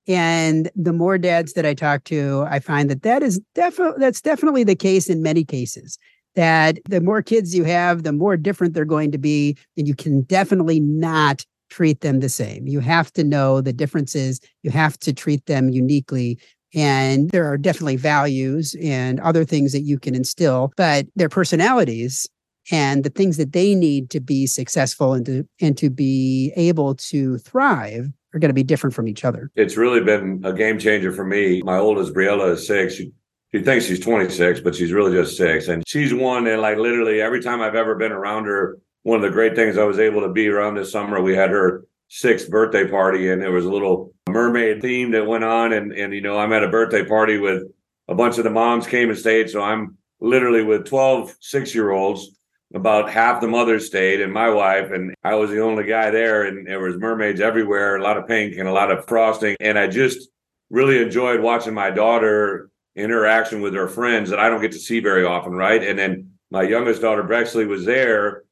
And 0.08 0.70
the 0.74 0.94
more 0.94 1.18
dads 1.18 1.52
that 1.52 1.66
I 1.66 1.74
talk 1.74 2.02
to, 2.04 2.44
I 2.48 2.58
find 2.58 2.90
that 2.90 3.02
that 3.02 3.22
is 3.22 3.40
definitely 3.54 4.00
that's 4.00 4.22
definitely 4.22 4.64
the 4.64 4.74
case 4.74 5.08
in 5.08 5.22
many 5.22 5.44
cases. 5.44 5.98
That 6.34 6.78
the 6.88 7.02
more 7.02 7.20
kids 7.20 7.54
you 7.54 7.64
have, 7.64 8.02
the 8.02 8.12
more 8.12 8.38
different 8.38 8.72
they're 8.72 8.86
going 8.86 9.12
to 9.12 9.18
be, 9.18 9.56
and 9.76 9.86
you 9.86 9.94
can 9.94 10.22
definitely 10.22 10.80
not 10.80 11.44
treat 11.68 12.00
them 12.00 12.20
the 12.20 12.30
same. 12.30 12.66
You 12.66 12.80
have 12.80 13.12
to 13.12 13.22
know 13.22 13.60
the 13.60 13.72
differences. 13.72 14.40
You 14.62 14.70
have 14.70 14.98
to 15.00 15.12
treat 15.12 15.44
them 15.44 15.68
uniquely. 15.68 16.38
And 16.74 17.30
there 17.30 17.44
are 17.44 17.58
definitely 17.58 17.96
values 17.96 18.74
and 18.82 19.20
other 19.20 19.44
things 19.44 19.72
that 19.72 19.82
you 19.82 19.98
can 19.98 20.14
instill, 20.14 20.72
but 20.76 21.06
their 21.16 21.28
personalities 21.28 22.28
and 22.70 23.04
the 23.04 23.10
things 23.10 23.36
that 23.36 23.52
they 23.52 23.74
need 23.74 24.10
to 24.10 24.20
be 24.20 24.46
successful 24.46 25.14
and 25.14 25.26
to 25.26 25.48
and 25.60 25.76
to 25.78 25.90
be 25.90 26.52
able 26.56 26.94
to 26.94 27.38
thrive 27.38 28.08
are 28.34 28.38
going 28.38 28.50
to 28.50 28.54
be 28.54 28.62
different 28.62 28.94
from 28.94 29.08
each 29.08 29.24
other. 29.24 29.50
It's 29.56 29.76
really 29.76 30.00
been 30.00 30.40
a 30.44 30.52
game 30.52 30.78
changer 30.78 31.12
for 31.12 31.24
me. 31.24 31.62
My 31.62 31.78
oldest 31.78 32.14
Briella 32.14 32.52
is 32.52 32.66
six. 32.66 32.94
She, 32.94 33.12
she 33.52 33.62
thinks 33.62 33.84
she's 33.84 34.00
26, 34.00 34.60
but 34.60 34.74
she's 34.74 34.92
really 34.92 35.12
just 35.12 35.36
six. 35.36 35.68
And 35.68 35.82
she's 35.86 36.14
one 36.14 36.44
that 36.44 36.58
like 36.58 36.78
literally 36.78 37.20
every 37.20 37.42
time 37.42 37.60
I've 37.60 37.74
ever 37.74 37.94
been 37.94 38.12
around 38.12 38.46
her, 38.46 38.78
one 39.02 39.16
of 39.16 39.22
the 39.22 39.30
great 39.30 39.54
things 39.54 39.76
I 39.76 39.84
was 39.84 39.98
able 39.98 40.22
to 40.22 40.28
be 40.28 40.48
around 40.48 40.76
this 40.76 40.92
summer, 40.92 41.20
we 41.20 41.34
had 41.34 41.50
her 41.50 41.84
sixth 42.08 42.48
birthday 42.48 42.88
party 42.88 43.30
and 43.30 43.42
there 43.42 43.52
was 43.52 43.64
a 43.64 43.70
little 43.70 44.11
mermaid 44.32 44.82
theme 44.82 45.12
that 45.12 45.26
went 45.26 45.44
on. 45.44 45.72
And, 45.72 45.92
and, 45.92 46.12
you 46.12 46.20
know, 46.20 46.38
I'm 46.38 46.52
at 46.52 46.64
a 46.64 46.68
birthday 46.68 47.04
party 47.04 47.38
with 47.38 47.64
a 48.08 48.14
bunch 48.14 48.38
of 48.38 48.44
the 48.44 48.50
moms 48.50 48.86
came 48.86 49.10
and 49.10 49.18
stayed. 49.18 49.50
So 49.50 49.62
I'm 49.62 49.96
literally 50.22 50.62
with 50.62 50.86
12 50.86 51.36
six 51.40 51.74
year 51.74 51.90
olds 51.90 52.38
about 52.74 53.10
half 53.10 53.40
the 53.40 53.48
mothers 53.48 53.86
stayed 53.86 54.20
and 54.20 54.32
my 54.32 54.48
wife 54.48 54.92
and 54.92 55.14
i 55.24 55.34
was 55.34 55.50
the 55.50 55.60
only 55.60 55.84
guy 55.84 56.10
there 56.10 56.44
and 56.44 56.66
there 56.66 56.80
was 56.80 56.96
mermaids 56.96 57.40
everywhere 57.40 57.96
a 57.96 58.02
lot 58.02 58.16
of 58.16 58.26
pink 58.26 58.56
and 58.56 58.68
a 58.68 58.72
lot 58.72 58.90
of 58.90 59.06
frosting 59.06 59.56
and 59.60 59.78
i 59.78 59.86
just 59.86 60.28
really 60.70 61.02
enjoyed 61.02 61.40
watching 61.40 61.74
my 61.74 61.90
daughter 61.90 62.70
interaction 62.94 63.60
with 63.60 63.74
her 63.74 63.88
friends 63.88 64.30
that 64.30 64.38
i 64.38 64.48
don't 64.48 64.62
get 64.62 64.72
to 64.72 64.78
see 64.78 65.00
very 65.00 65.24
often 65.24 65.52
right 65.52 65.82
and 65.82 65.98
then 65.98 66.30
my 66.50 66.62
youngest 66.62 67.02
daughter 67.02 67.24
brexley 67.24 67.66
was 67.66 67.84
there 67.84 68.44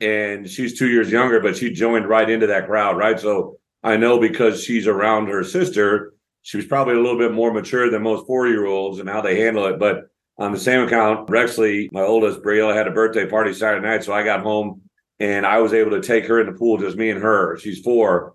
and 0.00 0.48
she's 0.48 0.78
two 0.78 0.88
years 0.88 1.10
younger 1.10 1.40
but 1.40 1.56
she 1.56 1.70
joined 1.70 2.08
right 2.08 2.30
into 2.30 2.46
that 2.46 2.66
crowd 2.66 2.96
right 2.96 3.20
so 3.20 3.58
i 3.82 3.96
know 3.96 4.18
because 4.18 4.62
she's 4.62 4.86
around 4.86 5.26
her 5.26 5.44
sister 5.44 6.14
she 6.42 6.56
was 6.56 6.66
probably 6.66 6.94
a 6.94 7.00
little 7.00 7.18
bit 7.18 7.32
more 7.32 7.52
mature 7.52 7.90
than 7.90 8.02
most 8.02 8.26
four 8.26 8.48
year 8.48 8.66
olds 8.66 8.98
and 8.98 9.08
how 9.08 9.20
they 9.20 9.40
handle 9.40 9.66
it 9.66 9.78
but 9.78 10.08
on 10.38 10.52
the 10.52 10.58
same 10.58 10.86
account, 10.86 11.26
Brexley, 11.26 11.88
my 11.92 12.02
oldest, 12.02 12.42
Briella, 12.42 12.74
had 12.74 12.86
a 12.86 12.92
birthday 12.92 13.26
party 13.26 13.52
Saturday 13.52 13.86
night. 13.86 14.04
So 14.04 14.12
I 14.12 14.22
got 14.22 14.42
home 14.42 14.82
and 15.18 15.44
I 15.44 15.58
was 15.58 15.72
able 15.72 15.90
to 15.92 16.00
take 16.00 16.26
her 16.26 16.40
in 16.40 16.46
the 16.46 16.52
pool, 16.52 16.78
just 16.78 16.96
me 16.96 17.10
and 17.10 17.20
her. 17.20 17.58
She's 17.58 17.80
four. 17.80 18.34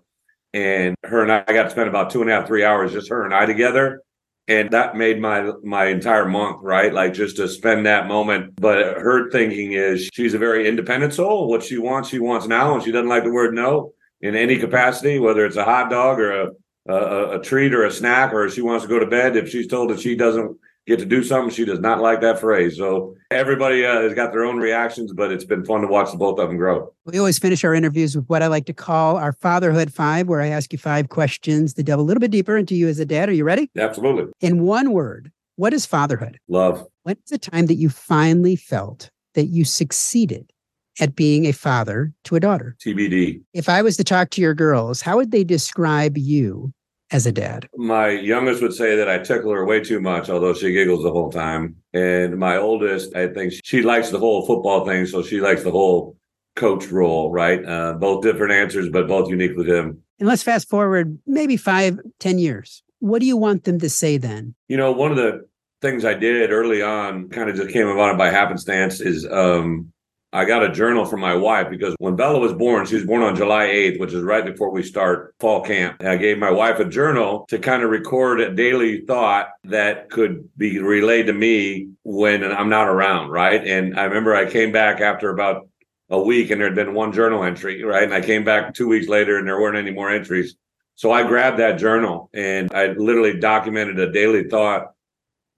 And 0.52 0.94
her 1.02 1.22
and 1.22 1.32
I 1.32 1.42
got 1.44 1.64
to 1.64 1.70
spend 1.70 1.88
about 1.88 2.10
two 2.10 2.20
and 2.20 2.30
a 2.30 2.34
half, 2.34 2.46
three 2.46 2.62
hours, 2.62 2.92
just 2.92 3.08
her 3.08 3.24
and 3.24 3.34
I 3.34 3.46
together. 3.46 4.02
And 4.46 4.70
that 4.72 4.94
made 4.94 5.20
my 5.20 5.52
my 5.64 5.86
entire 5.86 6.28
month, 6.28 6.58
right? 6.62 6.92
Like 6.92 7.14
just 7.14 7.36
to 7.36 7.48
spend 7.48 7.86
that 7.86 8.06
moment. 8.06 8.54
But 8.60 8.98
her 8.98 9.30
thinking 9.30 9.72
is 9.72 10.10
she's 10.12 10.34
a 10.34 10.38
very 10.38 10.68
independent 10.68 11.14
soul. 11.14 11.48
What 11.48 11.62
she 11.62 11.78
wants, 11.78 12.10
she 12.10 12.18
wants 12.18 12.46
now, 12.46 12.74
and 12.74 12.82
she 12.82 12.92
doesn't 12.92 13.08
like 13.08 13.24
the 13.24 13.32
word 13.32 13.54
no 13.54 13.94
in 14.24 14.34
any 14.34 14.58
capacity, 14.58 15.18
whether 15.18 15.44
it's 15.46 15.56
a 15.56 15.64
hot 15.64 15.90
dog 15.90 16.18
or 16.18 16.42
a 16.42 16.50
a, 16.86 17.38
a 17.38 17.42
treat 17.42 17.72
or 17.74 17.84
a 17.84 17.90
snack, 17.90 18.34
or 18.34 18.48
she 18.50 18.60
wants 18.60 18.84
to 18.84 18.88
go 18.88 18.98
to 18.98 19.06
bed. 19.06 19.36
If 19.36 19.48
she's 19.48 19.66
told 19.66 19.90
that 19.90 20.00
she 20.00 20.14
doesn't 20.14 20.58
get 20.86 20.98
to 20.98 21.06
do 21.06 21.22
something. 21.22 21.50
She 21.50 21.64
does 21.64 21.80
not 21.80 22.00
like 22.00 22.20
that 22.20 22.38
phrase. 22.38 22.76
So 22.76 23.16
everybody 23.30 23.84
uh, 23.84 24.02
has 24.02 24.14
got 24.14 24.32
their 24.32 24.44
own 24.44 24.58
reactions, 24.58 25.12
but 25.12 25.32
it's 25.32 25.44
been 25.44 25.64
fun 25.64 25.80
to 25.80 25.86
watch 25.86 26.10
the 26.12 26.18
both 26.18 26.38
of 26.38 26.48
them 26.48 26.56
grow. 26.56 26.92
We 27.06 27.18
always 27.18 27.38
finish 27.38 27.64
our 27.64 27.74
interviews 27.74 28.14
with 28.14 28.26
what 28.26 28.42
I 28.42 28.48
like 28.48 28.66
to 28.66 28.74
call 28.74 29.16
our 29.16 29.32
fatherhood 29.32 29.92
five, 29.92 30.28
where 30.28 30.40
I 30.40 30.48
ask 30.48 30.72
you 30.72 30.78
five 30.78 31.08
questions 31.08 31.74
to 31.74 31.82
delve 31.82 32.00
a 32.00 32.02
little 32.02 32.20
bit 32.20 32.30
deeper 32.30 32.56
into 32.56 32.74
you 32.74 32.88
as 32.88 32.98
a 32.98 33.06
dad. 33.06 33.28
Are 33.28 33.32
you 33.32 33.44
ready? 33.44 33.70
Absolutely. 33.78 34.32
In 34.40 34.62
one 34.62 34.92
word, 34.92 35.32
what 35.56 35.72
is 35.72 35.86
fatherhood? 35.86 36.38
Love. 36.48 36.86
When's 37.04 37.30
the 37.30 37.38
time 37.38 37.66
that 37.66 37.76
you 37.76 37.88
finally 37.88 38.56
felt 38.56 39.10
that 39.34 39.46
you 39.46 39.64
succeeded 39.64 40.52
at 41.00 41.16
being 41.16 41.46
a 41.46 41.52
father 41.52 42.12
to 42.24 42.36
a 42.36 42.40
daughter? 42.40 42.76
TBD. 42.84 43.42
If 43.52 43.68
I 43.68 43.82
was 43.82 43.96
to 43.96 44.04
talk 44.04 44.30
to 44.30 44.40
your 44.40 44.54
girls, 44.54 45.00
how 45.00 45.16
would 45.16 45.30
they 45.30 45.44
describe 45.44 46.16
you 46.16 46.72
as 47.10 47.26
a 47.26 47.32
dad? 47.32 47.68
My 47.76 48.08
youngest 48.08 48.62
would 48.62 48.74
say 48.74 48.96
that 48.96 49.08
I 49.08 49.18
tickle 49.18 49.52
her 49.52 49.64
way 49.64 49.80
too 49.80 50.00
much, 50.00 50.28
although 50.28 50.54
she 50.54 50.72
giggles 50.72 51.02
the 51.02 51.10
whole 51.10 51.30
time. 51.30 51.76
And 51.92 52.38
my 52.38 52.56
oldest, 52.56 53.14
I 53.14 53.28
think 53.28 53.54
she 53.64 53.82
likes 53.82 54.10
the 54.10 54.18
whole 54.18 54.46
football 54.46 54.84
thing, 54.84 55.06
so 55.06 55.22
she 55.22 55.40
likes 55.40 55.62
the 55.62 55.70
whole 55.70 56.16
coach 56.56 56.88
role, 56.88 57.30
right? 57.32 57.64
Uh, 57.64 57.94
both 57.94 58.22
different 58.22 58.52
answers, 58.52 58.88
but 58.88 59.08
both 59.08 59.28
unique 59.28 59.56
with 59.56 59.68
him. 59.68 60.02
And 60.18 60.28
let's 60.28 60.42
fast 60.42 60.68
forward 60.68 61.18
maybe 61.26 61.56
five, 61.56 61.98
ten 62.20 62.38
years. 62.38 62.82
What 63.00 63.20
do 63.20 63.26
you 63.26 63.36
want 63.36 63.64
them 63.64 63.78
to 63.80 63.90
say 63.90 64.16
then? 64.16 64.54
You 64.68 64.76
know, 64.76 64.92
one 64.92 65.10
of 65.10 65.16
the 65.16 65.46
things 65.82 66.04
I 66.04 66.14
did 66.14 66.50
early 66.50 66.80
on, 66.80 67.28
kind 67.28 67.50
of 67.50 67.56
just 67.56 67.70
came 67.70 67.88
about 67.88 68.16
by 68.16 68.30
happenstance, 68.30 69.00
is 69.00 69.26
um, 69.30 69.92
I 70.34 70.44
got 70.44 70.64
a 70.64 70.72
journal 70.72 71.04
from 71.04 71.20
my 71.20 71.36
wife 71.36 71.70
because 71.70 71.94
when 72.00 72.16
Bella 72.16 72.40
was 72.40 72.52
born, 72.52 72.86
she 72.86 72.96
was 72.96 73.06
born 73.06 73.22
on 73.22 73.36
July 73.36 73.66
8th, 73.66 74.00
which 74.00 74.12
is 74.12 74.24
right 74.24 74.44
before 74.44 74.72
we 74.72 74.82
start 74.82 75.32
fall 75.38 75.62
camp. 75.62 75.98
And 76.00 76.08
I 76.08 76.16
gave 76.16 76.38
my 76.38 76.50
wife 76.50 76.80
a 76.80 76.84
journal 76.84 77.46
to 77.50 77.58
kind 77.60 77.84
of 77.84 77.90
record 77.90 78.40
a 78.40 78.52
daily 78.52 79.02
thought 79.02 79.50
that 79.62 80.10
could 80.10 80.48
be 80.58 80.80
relayed 80.80 81.28
to 81.28 81.32
me 81.32 81.90
when 82.02 82.42
I'm 82.42 82.68
not 82.68 82.88
around, 82.88 83.30
right? 83.30 83.64
And 83.64 83.96
I 83.98 84.04
remember 84.04 84.34
I 84.34 84.50
came 84.50 84.72
back 84.72 85.00
after 85.00 85.30
about 85.30 85.68
a 86.10 86.20
week 86.20 86.50
and 86.50 86.60
there 86.60 86.66
had 86.66 86.74
been 86.74 86.94
one 86.94 87.12
journal 87.12 87.44
entry, 87.44 87.84
right? 87.84 88.02
And 88.02 88.12
I 88.12 88.20
came 88.20 88.42
back 88.42 88.74
two 88.74 88.88
weeks 88.88 89.06
later 89.06 89.38
and 89.38 89.46
there 89.46 89.60
weren't 89.60 89.78
any 89.78 89.92
more 89.92 90.10
entries. 90.10 90.56
So 90.96 91.12
I 91.12 91.22
grabbed 91.22 91.60
that 91.60 91.78
journal 91.78 92.28
and 92.34 92.74
I 92.74 92.88
literally 92.88 93.38
documented 93.38 94.00
a 94.00 94.10
daily 94.10 94.48
thought 94.48 94.93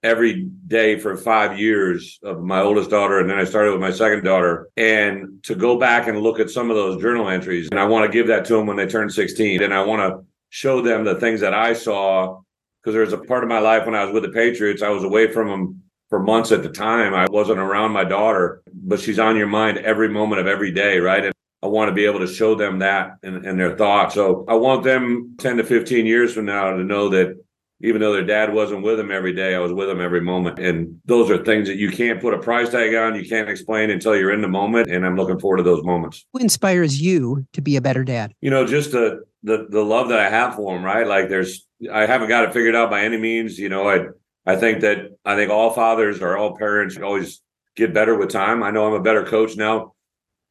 every 0.06 0.44
day 0.68 0.98
for 0.98 1.16
five 1.16 1.58
years 1.58 2.18
of 2.22 2.40
my 2.42 2.60
oldest 2.60 2.90
daughter 2.90 3.18
and 3.18 3.28
then 3.28 3.38
i 3.38 3.44
started 3.44 3.72
with 3.72 3.80
my 3.80 3.90
second 3.90 4.24
daughter. 4.24 4.68
And 4.76 5.42
to 5.44 5.54
go 5.54 5.78
back 5.78 6.06
and 6.06 6.20
look 6.20 6.38
at 6.38 6.50
some 6.50 6.70
of 6.70 6.76
those 6.76 7.02
journal 7.02 7.28
entries 7.28 7.68
and 7.70 7.80
i 7.80 7.84
want 7.84 8.06
to 8.06 8.16
give 8.16 8.28
that 8.28 8.44
to 8.46 8.54
them 8.54 8.66
when 8.66 8.76
they 8.76 8.86
turn 8.86 9.10
16 9.10 9.62
and 9.62 9.74
i 9.74 9.82
want 9.84 10.00
to 10.02 10.24
show 10.50 10.80
them 10.80 11.04
the 11.04 11.16
things 11.16 11.40
that 11.40 11.54
i 11.54 11.72
saw 11.72 12.40
because 12.80 12.94
there's 12.94 13.12
a 13.12 13.18
part 13.18 13.42
of 13.42 13.48
my 13.48 13.58
life 13.58 13.84
when 13.84 13.96
i 13.96 14.04
was 14.04 14.14
with 14.14 14.22
the 14.22 14.30
patriots 14.30 14.82
i 14.82 14.88
was 14.88 15.04
away 15.04 15.30
from 15.30 15.48
them 15.48 15.82
for 16.08 16.20
months 16.20 16.52
at 16.52 16.62
the 16.62 16.68
time. 16.68 17.14
I 17.14 17.26
wasn't 17.28 17.58
around 17.58 17.90
my 17.90 18.04
daughter 18.04 18.62
but 18.72 19.00
she's 19.00 19.18
on 19.18 19.36
your 19.36 19.48
mind 19.48 19.78
every 19.78 20.08
moment 20.08 20.40
of 20.40 20.46
every 20.46 20.70
day 20.70 20.98
right? 20.98 21.24
And 21.24 21.34
I 21.62 21.66
want 21.66 21.88
to 21.88 21.94
be 21.94 22.04
able 22.04 22.20
to 22.20 22.28
show 22.28 22.54
them 22.54 22.78
that 22.78 23.16
and 23.24 23.58
their 23.58 23.76
thoughts. 23.76 24.14
So 24.14 24.44
I 24.46 24.54
want 24.54 24.84
them 24.84 25.34
10 25.38 25.56
to 25.56 25.64
15 25.64 26.06
years 26.06 26.32
from 26.32 26.44
now 26.44 26.70
to 26.76 26.84
know 26.84 27.08
that 27.08 27.36
even 27.80 28.00
though 28.00 28.12
their 28.12 28.24
dad 28.24 28.54
wasn't 28.54 28.82
with 28.82 28.96
them 28.96 29.10
every 29.10 29.32
day, 29.32 29.54
I 29.54 29.58
was 29.58 29.72
with 29.72 29.88
them 29.88 30.00
every 30.00 30.20
moment. 30.20 30.58
And 30.58 30.98
those 31.04 31.30
are 31.30 31.44
things 31.44 31.68
that 31.68 31.76
you 31.76 31.90
can't 31.90 32.20
put 32.20 32.32
a 32.32 32.38
price 32.38 32.70
tag 32.70 32.94
on, 32.94 33.14
you 33.14 33.28
can't 33.28 33.50
explain 33.50 33.90
until 33.90 34.16
you're 34.16 34.32
in 34.32 34.40
the 34.40 34.48
moment. 34.48 34.90
And 34.90 35.04
I'm 35.04 35.16
looking 35.16 35.38
forward 35.38 35.58
to 35.58 35.62
those 35.62 35.84
moments. 35.84 36.24
Who 36.32 36.38
inspires 36.38 37.00
you 37.00 37.46
to 37.52 37.60
be 37.60 37.76
a 37.76 37.80
better 37.82 38.02
dad? 38.02 38.32
You 38.40 38.50
know, 38.50 38.66
just 38.66 38.92
the 38.92 39.24
the 39.42 39.66
the 39.68 39.84
love 39.84 40.08
that 40.08 40.18
I 40.18 40.30
have 40.30 40.54
for 40.54 40.74
them, 40.74 40.84
right? 40.84 41.06
Like 41.06 41.28
there's 41.28 41.66
I 41.92 42.06
haven't 42.06 42.28
got 42.28 42.44
it 42.44 42.54
figured 42.54 42.74
out 42.74 42.90
by 42.90 43.02
any 43.02 43.18
means. 43.18 43.58
You 43.58 43.68
know, 43.68 43.88
I 43.88 44.06
I 44.46 44.56
think 44.56 44.80
that 44.80 45.10
I 45.24 45.36
think 45.36 45.50
all 45.50 45.72
fathers 45.72 46.22
or 46.22 46.36
all 46.36 46.56
parents 46.56 46.96
always 46.96 47.42
get 47.76 47.92
better 47.92 48.16
with 48.16 48.30
time. 48.30 48.62
I 48.62 48.70
know 48.70 48.86
I'm 48.86 48.98
a 48.98 49.02
better 49.02 49.24
coach 49.24 49.56
now. 49.56 49.92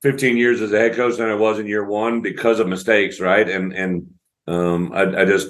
15 0.03 0.37
years 0.37 0.61
as 0.61 0.71
a 0.71 0.77
head 0.77 0.93
coach 0.93 1.17
than 1.17 1.29
I 1.29 1.33
was 1.33 1.57
in 1.57 1.65
year 1.65 1.83
one 1.83 2.21
because 2.21 2.59
of 2.59 2.67
mistakes, 2.67 3.19
right? 3.19 3.49
And 3.49 3.73
and 3.73 4.07
um, 4.47 4.91
I, 4.93 5.21
I 5.21 5.25
just 5.25 5.47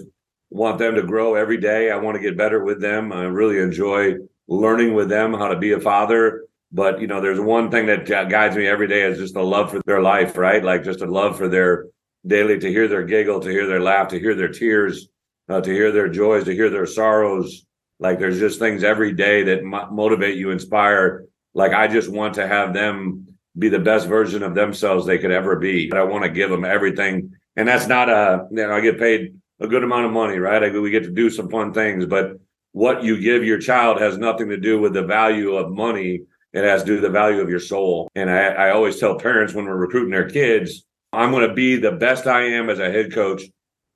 want 0.50 0.78
them 0.80 0.96
to 0.96 1.04
grow 1.04 1.36
every 1.36 1.58
day. 1.58 1.92
I 1.92 1.98
want 1.98 2.16
to 2.16 2.22
get 2.22 2.38
better 2.38 2.64
with 2.64 2.82
them. 2.82 3.12
I 3.12 3.24
really 3.24 3.60
enjoy 3.60 4.16
learning 4.48 4.94
with 4.94 5.10
them 5.10 5.34
how 5.34 5.48
to 5.48 5.58
be 5.58 5.72
a 5.74 5.80
father. 5.80 6.46
But 6.72 7.00
you 7.00 7.08
know, 7.08 7.22
there's 7.22 7.40
one 7.40 7.72
thing 7.72 7.86
that 7.88 8.08
guides 8.08 8.56
me 8.56 8.68
every 8.68 8.88
day 8.88 9.04
is 9.04 9.18
just 9.18 9.36
a 9.36 9.44
love 9.44 9.72
for 9.72 9.82
their 9.86 10.02
life, 10.02 10.38
right? 10.38 10.64
Like 10.64 10.84
just 10.84 11.02
a 11.02 11.06
love 11.06 11.38
for 11.38 11.48
their 11.48 11.88
daily 12.26 12.60
to 12.60 12.70
hear 12.70 12.88
their 12.88 13.04
giggle, 13.04 13.40
to 13.40 13.50
hear 13.50 13.68
their 13.68 13.82
laugh, 13.82 14.10
to 14.10 14.20
hear 14.20 14.36
their 14.36 14.50
tears, 14.50 15.08
uh, 15.48 15.62
to 15.62 15.72
hear 15.72 15.92
their 15.92 16.10
joys, 16.10 16.44
to 16.46 16.54
hear 16.54 16.70
their 16.70 16.86
sorrows. 16.86 17.66
Like 18.00 18.20
there's 18.20 18.40
just 18.40 18.60
things 18.60 18.84
every 18.84 19.14
day 19.14 19.44
that 19.44 19.64
mo- 19.64 19.90
motivate 19.92 20.38
you, 20.38 20.52
inspire. 20.52 21.26
Like 21.54 21.74
I 21.74 21.88
just 21.88 22.10
want 22.10 22.34
to 22.36 22.48
have 22.48 22.74
them 22.74 23.28
be 23.58 23.70
the 23.70 23.80
best 23.80 24.08
version 24.08 24.44
of 24.44 24.54
themselves 24.54 25.06
they 25.06 25.18
could 25.18 25.32
ever 25.32 25.56
be. 25.56 25.92
I 25.94 26.04
want 26.04 26.24
to 26.24 26.30
give 26.30 26.50
them 26.50 26.66
everything, 26.66 27.32
and 27.56 27.68
that's 27.68 27.88
not 27.88 28.10
a 28.10 28.48
you 28.52 28.58
know 28.58 28.74
I 28.74 28.82
get 28.82 29.00
paid 29.00 29.36
a 29.60 29.68
good 29.68 29.84
amount 29.84 30.06
of 30.06 30.12
money, 30.12 30.38
right? 30.38 30.63
I, 30.63 30.70
we 30.78 30.91
get 30.91 31.04
to 31.04 31.12
do 31.12 31.30
some 31.30 31.50
fun 31.50 31.74
things, 31.74 32.06
but 32.06 32.39
what 32.72 33.04
you 33.04 33.20
give 33.22 33.44
your 33.44 33.60
child 33.60 34.02
has 34.02 34.18
nothing 34.18 34.50
to 34.50 34.58
do 34.58 34.80
with 34.80 34.94
the 34.94 35.04
value 35.04 35.56
of 35.56 35.72
money. 35.72 36.22
It 36.54 36.63
has 36.63 36.82
to 36.82 36.88
do 36.88 36.94
with 36.94 37.04
the 37.04 37.10
value 37.10 37.41
of 37.41 37.50
your 37.50 37.60
soul. 37.60 38.10
And 38.15 38.30
I, 38.30 38.48
I 38.48 38.70
always 38.72 39.00
tell 39.00 39.18
parents 39.18 39.54
when 39.54 39.65
we're 39.65 39.76
recruiting 39.76 40.12
their 40.12 40.30
kids, 40.30 40.84
I'm 41.13 41.32
going 41.32 41.48
to 41.48 41.54
be 41.54 41.78
the 41.78 41.94
best 41.94 42.28
I 42.28 42.44
am 42.44 42.70
as 42.70 42.80
a 42.80 42.91
head 42.91 43.13
coach 43.13 43.44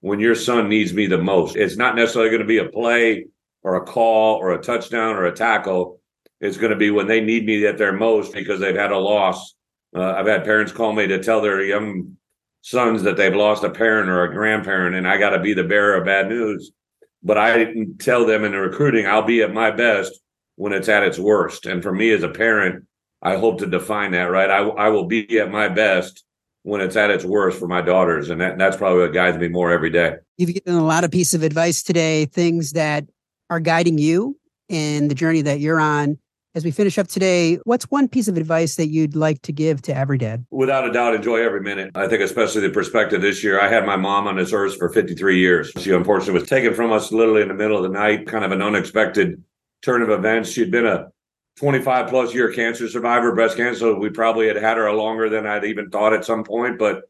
when 0.02 0.20
your 0.20 0.36
son 0.36 0.70
needs 0.70 0.94
me 0.94 1.08
the 1.08 1.18
most. 1.18 1.56
It's 1.56 1.76
not 1.76 1.96
necessarily 1.96 2.30
going 2.30 2.42
to 2.42 2.48
be 2.48 2.60
a 2.60 2.70
play 2.70 3.26
or 3.64 3.76
a 3.76 3.86
call 3.86 4.38
or 4.38 4.54
a 4.54 4.62
touchdown 4.62 5.16
or 5.16 5.26
a 5.26 5.36
tackle. 5.36 6.00
It's 6.40 6.58
going 6.58 6.72
to 6.72 6.78
be 6.78 6.92
when 6.92 7.08
they 7.08 7.20
need 7.20 7.46
me 7.46 7.66
at 7.66 7.78
their 7.78 7.92
most 7.92 8.34
because 8.34 8.62
they've 8.62 8.76
had 8.76 8.92
a 8.92 8.98
loss. 8.98 9.56
Uh, 9.94 10.14
I've 10.14 10.28
had 10.28 10.46
parents 10.46 10.72
call 10.72 10.94
me 10.94 11.08
to 11.08 11.22
tell 11.22 11.42
their 11.42 11.62
young 11.62 12.18
sons 12.62 13.04
that 13.04 13.18
they've 13.18 13.36
lost 13.36 13.64
a 13.64 13.70
parent 13.70 14.10
or 14.10 14.24
a 14.24 14.34
grandparent, 14.34 14.96
and 14.96 15.08
I 15.08 15.18
got 15.18 15.32
to 15.32 15.40
be 15.40 15.54
the 15.54 15.64
bearer 15.64 15.96
of 15.96 16.06
bad 16.06 16.30
news. 16.30 16.72
But 17.22 17.38
I 17.38 17.74
tell 18.00 18.26
them 18.26 18.44
in 18.46 18.54
the 18.54 18.60
recruiting, 18.60 19.06
I'll 19.06 19.24
be 19.24 19.42
at 19.42 19.54
my 19.54 19.72
best 19.72 20.20
when 20.56 20.74
it's 20.74 20.88
at 20.88 21.04
its 21.04 21.20
worst. 21.20 21.66
And 21.66 21.84
for 21.84 21.94
me 21.94 22.12
as 22.12 22.24
a 22.24 22.30
parent, 22.30 22.86
I 23.22 23.36
hope 23.38 23.60
to 23.60 23.66
define 23.66 24.12
that, 24.12 24.32
right? 24.32 24.50
I, 24.50 24.60
I 24.60 24.90
will 24.90 25.06
be 25.06 25.40
at 25.40 25.52
my 25.52 25.68
best 25.68 26.24
when 26.64 26.82
it's 26.82 26.96
at 26.96 27.10
its 27.10 27.26
worst 27.26 27.60
for 27.60 27.68
my 27.68 27.82
daughters. 27.82 28.30
And 28.30 28.40
that, 28.40 28.58
that's 28.58 28.78
probably 28.78 29.02
what 29.02 29.14
guides 29.14 29.38
me 29.38 29.50
more 29.50 29.72
every 29.72 29.90
day. 29.90 30.16
You've 30.38 30.54
given 30.54 30.76
a 30.76 30.86
lot 30.86 31.04
of 31.04 31.12
pieces 31.12 31.34
of 31.34 31.44
advice 31.44 31.84
today, 31.84 32.26
things 32.26 32.72
that 32.74 33.06
are 33.50 33.60
guiding 33.60 33.98
you 33.98 34.38
in 34.70 35.08
the 35.08 35.16
journey 35.16 35.42
that 35.42 35.60
you're 35.60 35.80
on. 35.80 36.18
As 36.56 36.66
we 36.66 36.72
finish 36.72 36.98
up 36.98 37.08
today, 37.08 37.58
what's 37.66 37.86
one 37.92 38.08
piece 38.08 38.28
of 38.28 38.36
advice 38.36 38.76
that 38.76 38.88
you'd 38.88 39.16
like 39.16 39.44
to 39.44 39.52
give 39.52 39.84
to 39.84 39.96
every 39.96 40.18
dad? 40.18 40.48
Without 40.50 40.88
a 40.88 40.92
doubt, 40.92 41.14
enjoy 41.14 41.44
every 41.44 41.62
minute. 41.62 41.92
I 41.94 42.08
think, 42.08 42.24
especially 42.24 42.62
the 42.62 42.72
perspective 42.72 43.22
this 43.22 43.44
year. 43.44 43.62
I 43.62 43.70
had 43.70 43.86
my 43.86 43.96
mom 43.96 44.26
on 44.26 44.36
this 44.36 44.52
earth 44.52 44.76
for 44.76 44.90
53 44.90 45.38
years. 45.38 45.72
She 45.78 45.92
unfortunately 45.92 46.40
was 46.40 46.50
taken 46.50 46.74
from 46.74 46.92
us 46.92 47.12
literally 47.12 47.44
in 47.44 47.50
the 47.50 47.54
middle 47.54 47.78
of 47.78 47.84
the 47.84 47.90
night, 47.90 48.26
kind 48.26 48.44
of 48.44 48.52
an 48.52 48.64
unexpected 48.64 49.44
turn 49.84 50.02
of 50.02 50.10
events. 50.10 50.50
She'd 50.50 50.72
been 50.72 50.88
a 50.88 51.10
25 51.60 52.10
plus 52.10 52.34
year 52.34 52.52
cancer 52.52 52.90
survivor, 52.90 53.36
breast 53.36 53.56
cancer. 53.56 53.94
We 53.94 54.10
probably 54.10 54.48
had 54.48 54.56
had 54.56 54.78
her 54.78 54.92
longer 54.92 55.30
than 55.30 55.46
I'd 55.46 55.66
even 55.66 55.92
thought 55.92 56.14
at 56.14 56.26
some 56.26 56.44
point. 56.44 56.80
But 56.80 57.04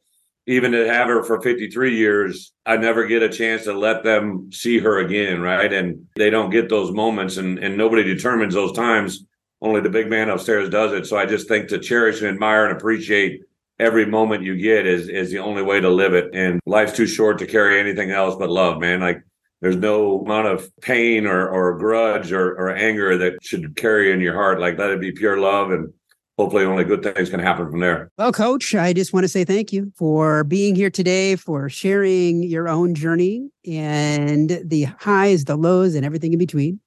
even 0.47 0.73
to 0.73 0.85
have 0.85 1.07
her 1.07 1.23
for 1.23 1.39
53 1.41 1.95
years, 1.95 2.51
I 2.65 2.75
never 2.75 3.05
get 3.07 3.23
a 3.23 3.29
chance 3.29 3.63
to 3.63 3.73
let 3.73 4.03
them 4.03 4.51
see 4.51 4.79
her 4.79 4.99
again. 4.99 5.39
Right. 5.39 5.71
And 5.71 6.07
they 6.17 6.29
don't 6.29 6.49
get 6.49 6.67
those 6.67 6.91
moments 6.91 7.37
and, 7.37 7.57
and 7.59 7.77
nobody 7.77 8.03
determines 8.03 8.53
those 8.53 8.73
times. 8.73 9.23
Only 9.61 9.81
the 9.81 9.89
big 9.89 10.09
man 10.09 10.29
upstairs 10.29 10.69
does 10.69 10.93
it. 10.93 11.05
So 11.05 11.17
I 11.17 11.25
just 11.25 11.47
think 11.47 11.67
to 11.69 11.79
cherish 11.79 12.21
and 12.21 12.29
admire 12.29 12.65
and 12.65 12.77
appreciate 12.77 13.41
every 13.79 14.05
moment 14.05 14.43
you 14.43 14.57
get 14.57 14.85
is 14.85 15.09
is 15.09 15.31
the 15.31 15.39
only 15.39 15.61
way 15.61 15.79
to 15.79 15.89
live 15.89 16.13
it. 16.13 16.29
And 16.33 16.59
life's 16.65 16.93
too 16.93 17.07
short 17.07 17.39
to 17.39 17.45
carry 17.45 17.79
anything 17.79 18.11
else 18.11 18.35
but 18.35 18.49
love, 18.49 18.79
man. 18.79 19.01
Like 19.01 19.21
there's 19.61 19.75
no 19.75 20.21
amount 20.21 20.47
of 20.47 20.69
pain 20.81 21.25
or, 21.25 21.49
or 21.49 21.77
grudge 21.77 22.31
or, 22.31 22.51
or 22.53 22.73
anger 22.73 23.17
that 23.17 23.43
should 23.43 23.75
carry 23.75 24.11
in 24.11 24.21
your 24.21 24.33
heart. 24.33 24.59
Like 24.59 24.77
let 24.77 24.91
it 24.91 25.01
be 25.01 25.11
pure 25.11 25.37
love 25.37 25.71
and 25.71 25.93
hopefully 26.37 26.63
only 26.63 26.85
good 26.85 27.03
things 27.03 27.29
can 27.29 27.41
happen 27.41 27.69
from 27.69 27.81
there. 27.81 28.09
Well, 28.17 28.31
coach, 28.31 28.73
I 28.73 28.93
just 28.93 29.11
want 29.11 29.25
to 29.25 29.27
say 29.27 29.43
thank 29.43 29.73
you 29.73 29.91
for 29.97 30.45
being 30.45 30.73
here 30.73 30.89
today, 30.89 31.35
for 31.35 31.67
sharing 31.67 32.43
your 32.43 32.69
own 32.69 32.95
journey 32.95 33.49
and 33.67 34.61
the 34.63 34.83
highs, 34.99 35.43
the 35.43 35.57
lows, 35.57 35.95
and 35.95 36.05
everything 36.05 36.31
in 36.31 36.39
between. 36.39 36.79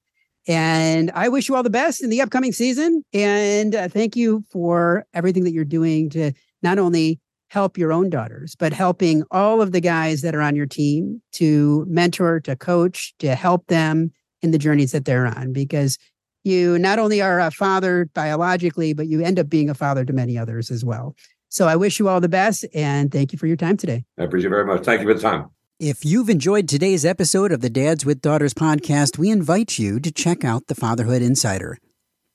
And 0.48 1.10
I 1.14 1.28
wish 1.28 1.48
you 1.48 1.54
all 1.54 1.62
the 1.62 1.70
best 1.70 2.02
in 2.02 2.10
the 2.10 2.20
upcoming 2.20 2.52
season. 2.52 3.04
And 3.12 3.74
uh, 3.74 3.88
thank 3.88 4.16
you 4.16 4.44
for 4.50 5.06
everything 5.14 5.44
that 5.44 5.52
you're 5.52 5.64
doing 5.64 6.10
to 6.10 6.32
not 6.62 6.78
only 6.78 7.20
help 7.48 7.76
your 7.76 7.92
own 7.92 8.08
daughters, 8.08 8.56
but 8.56 8.72
helping 8.72 9.22
all 9.30 9.60
of 9.60 9.72
the 9.72 9.80
guys 9.80 10.22
that 10.22 10.34
are 10.34 10.40
on 10.40 10.56
your 10.56 10.66
team 10.66 11.20
to 11.32 11.84
mentor, 11.88 12.40
to 12.40 12.56
coach, 12.56 13.14
to 13.18 13.34
help 13.34 13.66
them 13.66 14.10
in 14.40 14.50
the 14.50 14.58
journeys 14.58 14.92
that 14.92 15.04
they're 15.04 15.26
on. 15.26 15.52
Because 15.52 15.98
you 16.44 16.78
not 16.78 16.98
only 16.98 17.20
are 17.20 17.40
a 17.40 17.50
father 17.50 18.08
biologically, 18.14 18.94
but 18.94 19.06
you 19.06 19.22
end 19.22 19.38
up 19.38 19.48
being 19.48 19.70
a 19.70 19.74
father 19.74 20.04
to 20.04 20.12
many 20.12 20.36
others 20.36 20.70
as 20.70 20.84
well. 20.84 21.14
So 21.50 21.68
I 21.68 21.76
wish 21.76 21.98
you 21.98 22.08
all 22.08 22.20
the 22.20 22.28
best 22.28 22.64
and 22.74 23.12
thank 23.12 23.32
you 23.32 23.38
for 23.38 23.46
your 23.46 23.56
time 23.56 23.76
today. 23.76 24.04
I 24.18 24.24
appreciate 24.24 24.46
it 24.46 24.50
very 24.50 24.64
much. 24.64 24.84
Thank 24.84 25.02
you 25.02 25.06
for 25.06 25.14
the 25.14 25.20
time. 25.20 25.50
If 25.84 26.04
you've 26.04 26.30
enjoyed 26.30 26.68
today's 26.68 27.04
episode 27.04 27.50
of 27.50 27.60
the 27.60 27.68
Dads 27.68 28.06
with 28.06 28.22
Daughters 28.22 28.54
podcast, 28.54 29.18
we 29.18 29.30
invite 29.30 29.80
you 29.80 29.98
to 29.98 30.12
check 30.12 30.44
out 30.44 30.68
the 30.68 30.76
Fatherhood 30.76 31.22
Insider. 31.22 31.76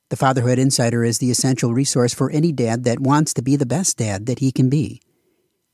The 0.09 0.17
Fatherhood 0.17 0.59
Insider 0.59 1.05
is 1.05 1.19
the 1.19 1.31
essential 1.31 1.73
resource 1.73 2.13
for 2.13 2.29
any 2.29 2.51
dad 2.51 2.83
that 2.83 2.99
wants 2.99 3.33
to 3.35 3.41
be 3.41 3.55
the 3.55 3.65
best 3.65 3.95
dad 3.95 4.25
that 4.25 4.39
he 4.39 4.51
can 4.51 4.69
be. 4.69 5.01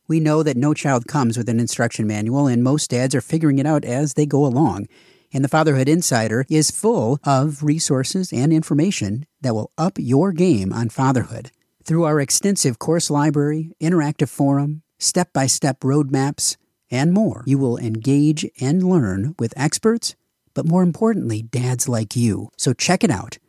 We 0.08 0.20
know 0.20 0.44
that 0.44 0.56
no 0.56 0.76
child 0.76 1.08
comes 1.08 1.36
with 1.36 1.50
an 1.50 1.60
instruction 1.60 2.06
manual, 2.06 2.46
and 2.46 2.64
most 2.64 2.92
dads 2.92 3.16
are 3.16 3.22
figuring 3.22 3.58
it 3.58 3.66
out 3.66 3.86
as 3.86 4.14
they 4.14 4.28
go 4.28 4.46
along. 4.46 4.86
And 5.34 5.44
the 5.44 5.50
Fatherhood 5.50 5.90
Insider 5.90 6.46
is 6.52 6.70
full 6.70 7.18
of 7.24 7.64
resources 7.64 8.32
and 8.32 8.54
information 8.54 9.26
that 9.42 9.56
will 9.56 9.72
up 9.80 9.94
your 9.98 10.32
game 10.32 10.72
on 10.72 10.90
fatherhood. 10.90 11.50
Through 11.84 12.04
our 12.04 12.20
extensive 12.20 12.78
course 12.78 13.10
library, 13.10 13.72
interactive 13.82 14.30
forum, 14.30 14.84
step 15.00 15.34
by 15.34 15.48
step 15.48 15.80
roadmaps, 15.80 16.56
and 16.94 17.12
more, 17.12 17.44
you 17.48 17.58
will 17.58 17.80
engage 17.80 18.46
and 18.62 18.88
learn 18.88 19.34
with 19.40 19.52
experts, 19.58 20.16
but 20.54 20.68
more 20.68 20.84
importantly, 20.84 21.42
dads 21.42 21.90
like 21.90 22.16
you. 22.16 22.52
So 22.56 22.72
check 22.72 23.04
it 23.04 23.10
out 23.10 23.40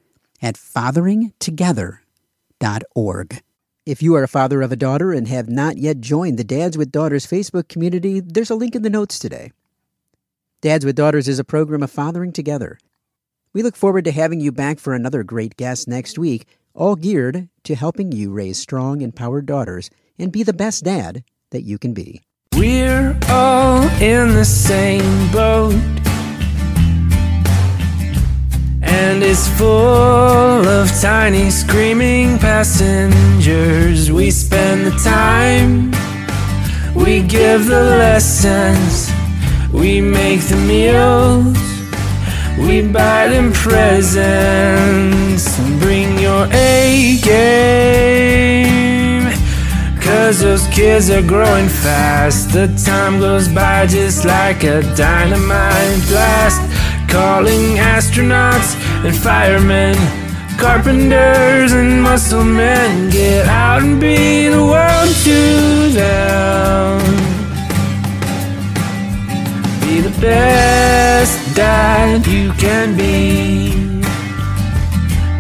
at 0.41 0.57
fatheringtogether.org. 0.57 3.43
If 3.85 4.03
you 4.03 4.15
are 4.15 4.23
a 4.23 4.29
father 4.29 4.63
of 4.63 4.73
a 4.73 4.77
daughter 4.77 5.13
and 5.13 5.29
have 5.29 5.51
not 5.51 5.77
yet 5.77 6.01
joined 6.01 6.39
the 6.39 6.45
Dads 6.45 6.79
with 6.79 6.91
Daughters 6.91 7.27
Facebook 7.27 7.69
community, 7.69 8.21
there's 8.21 8.49
a 8.49 8.55
link 8.55 8.75
in 8.75 8.81
the 8.81 8.89
notes 8.89 9.19
today. 9.19 9.53
Dads 10.63 10.87
with 10.87 10.97
Daughters 10.97 11.29
is 11.29 11.39
a 11.39 11.45
program 11.45 11.83
of 11.83 11.91
fathering 11.91 12.33
together. 12.33 12.79
We 13.53 13.63
look 13.63 13.77
forward 13.77 14.07
to 14.07 14.11
having 14.11 14.41
you 14.41 14.53
back 14.53 14.79
for 14.79 14.95
another 14.95 15.23
great 15.23 15.59
guest 15.59 15.87
next 15.87 16.19
week, 16.19 16.47
all 16.73 16.97
geared 16.97 17.51
to 17.65 17.75
helping 17.75 18.11
you 18.11 18.33
raise 18.33 18.59
strong, 18.59 19.03
empowered 19.03 19.45
daughters 19.45 19.91
and 20.19 20.33
be 20.33 20.43
the 20.43 20.55
best 20.55 20.85
dad 20.85 21.25
that 21.51 21.65
you 21.65 21.77
can 21.77 21.93
be. 21.93 22.23
We're 22.57 23.17
all 23.29 23.83
in 24.01 24.35
the 24.35 24.45
same 24.45 25.31
boat. 25.33 25.75
And 28.83 29.23
it's 29.23 29.49
full 29.59 30.67
of 30.67 30.91
tiny 31.01 31.51
screaming 31.51 32.39
passengers. 32.39 34.13
We 34.13 34.31
spend 34.31 34.87
the 34.87 34.97
time, 35.03 35.91
we 36.95 37.23
give 37.23 37.67
the 37.67 37.83
lessons, 37.83 39.11
we 39.73 40.01
make 40.01 40.41
the 40.43 40.57
meals, 40.57 41.59
we 42.59 42.83
buy 42.87 43.29
them 43.29 43.53
presents. 43.53 45.59
And 45.59 45.81
bring 45.81 46.19
your 46.19 46.47
A 46.53 47.19
game, 47.23 49.24
cause 50.15 50.41
those 50.41 50.67
kids 50.69 51.11
are 51.11 51.23
growing 51.23 51.69
fast. 51.69 52.53
The 52.53 52.67
time 52.85 53.19
goes 53.19 53.49
by 53.49 53.87
just 53.87 54.25
like 54.25 54.63
a 54.63 54.81
dynamite 54.95 56.03
blast 56.09 56.61
calling 57.11 57.67
astronauts 57.95 58.71
and 59.05 59.17
firemen, 59.17 59.97
carpenters 60.59 61.73
and 61.73 62.01
muscle 62.03 62.45
men. 62.45 63.11
Get 63.11 63.47
out 63.47 63.83
and 63.83 64.01
be 64.01 64.49
the 64.57 64.65
world 64.73 65.13
to 65.27 65.41
them. 66.01 67.01
Be 69.83 69.95
the 70.09 70.15
best 70.21 71.57
dad 71.57 72.25
you 72.27 72.53
can 72.53 72.97
be. 72.97 73.71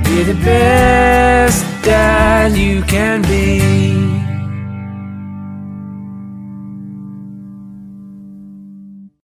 Be 0.08 0.22
the 0.24 0.38
best 0.44 1.62
dad 1.84 2.56
you 2.56 2.82
can 2.82 3.22
be. 3.22 4.13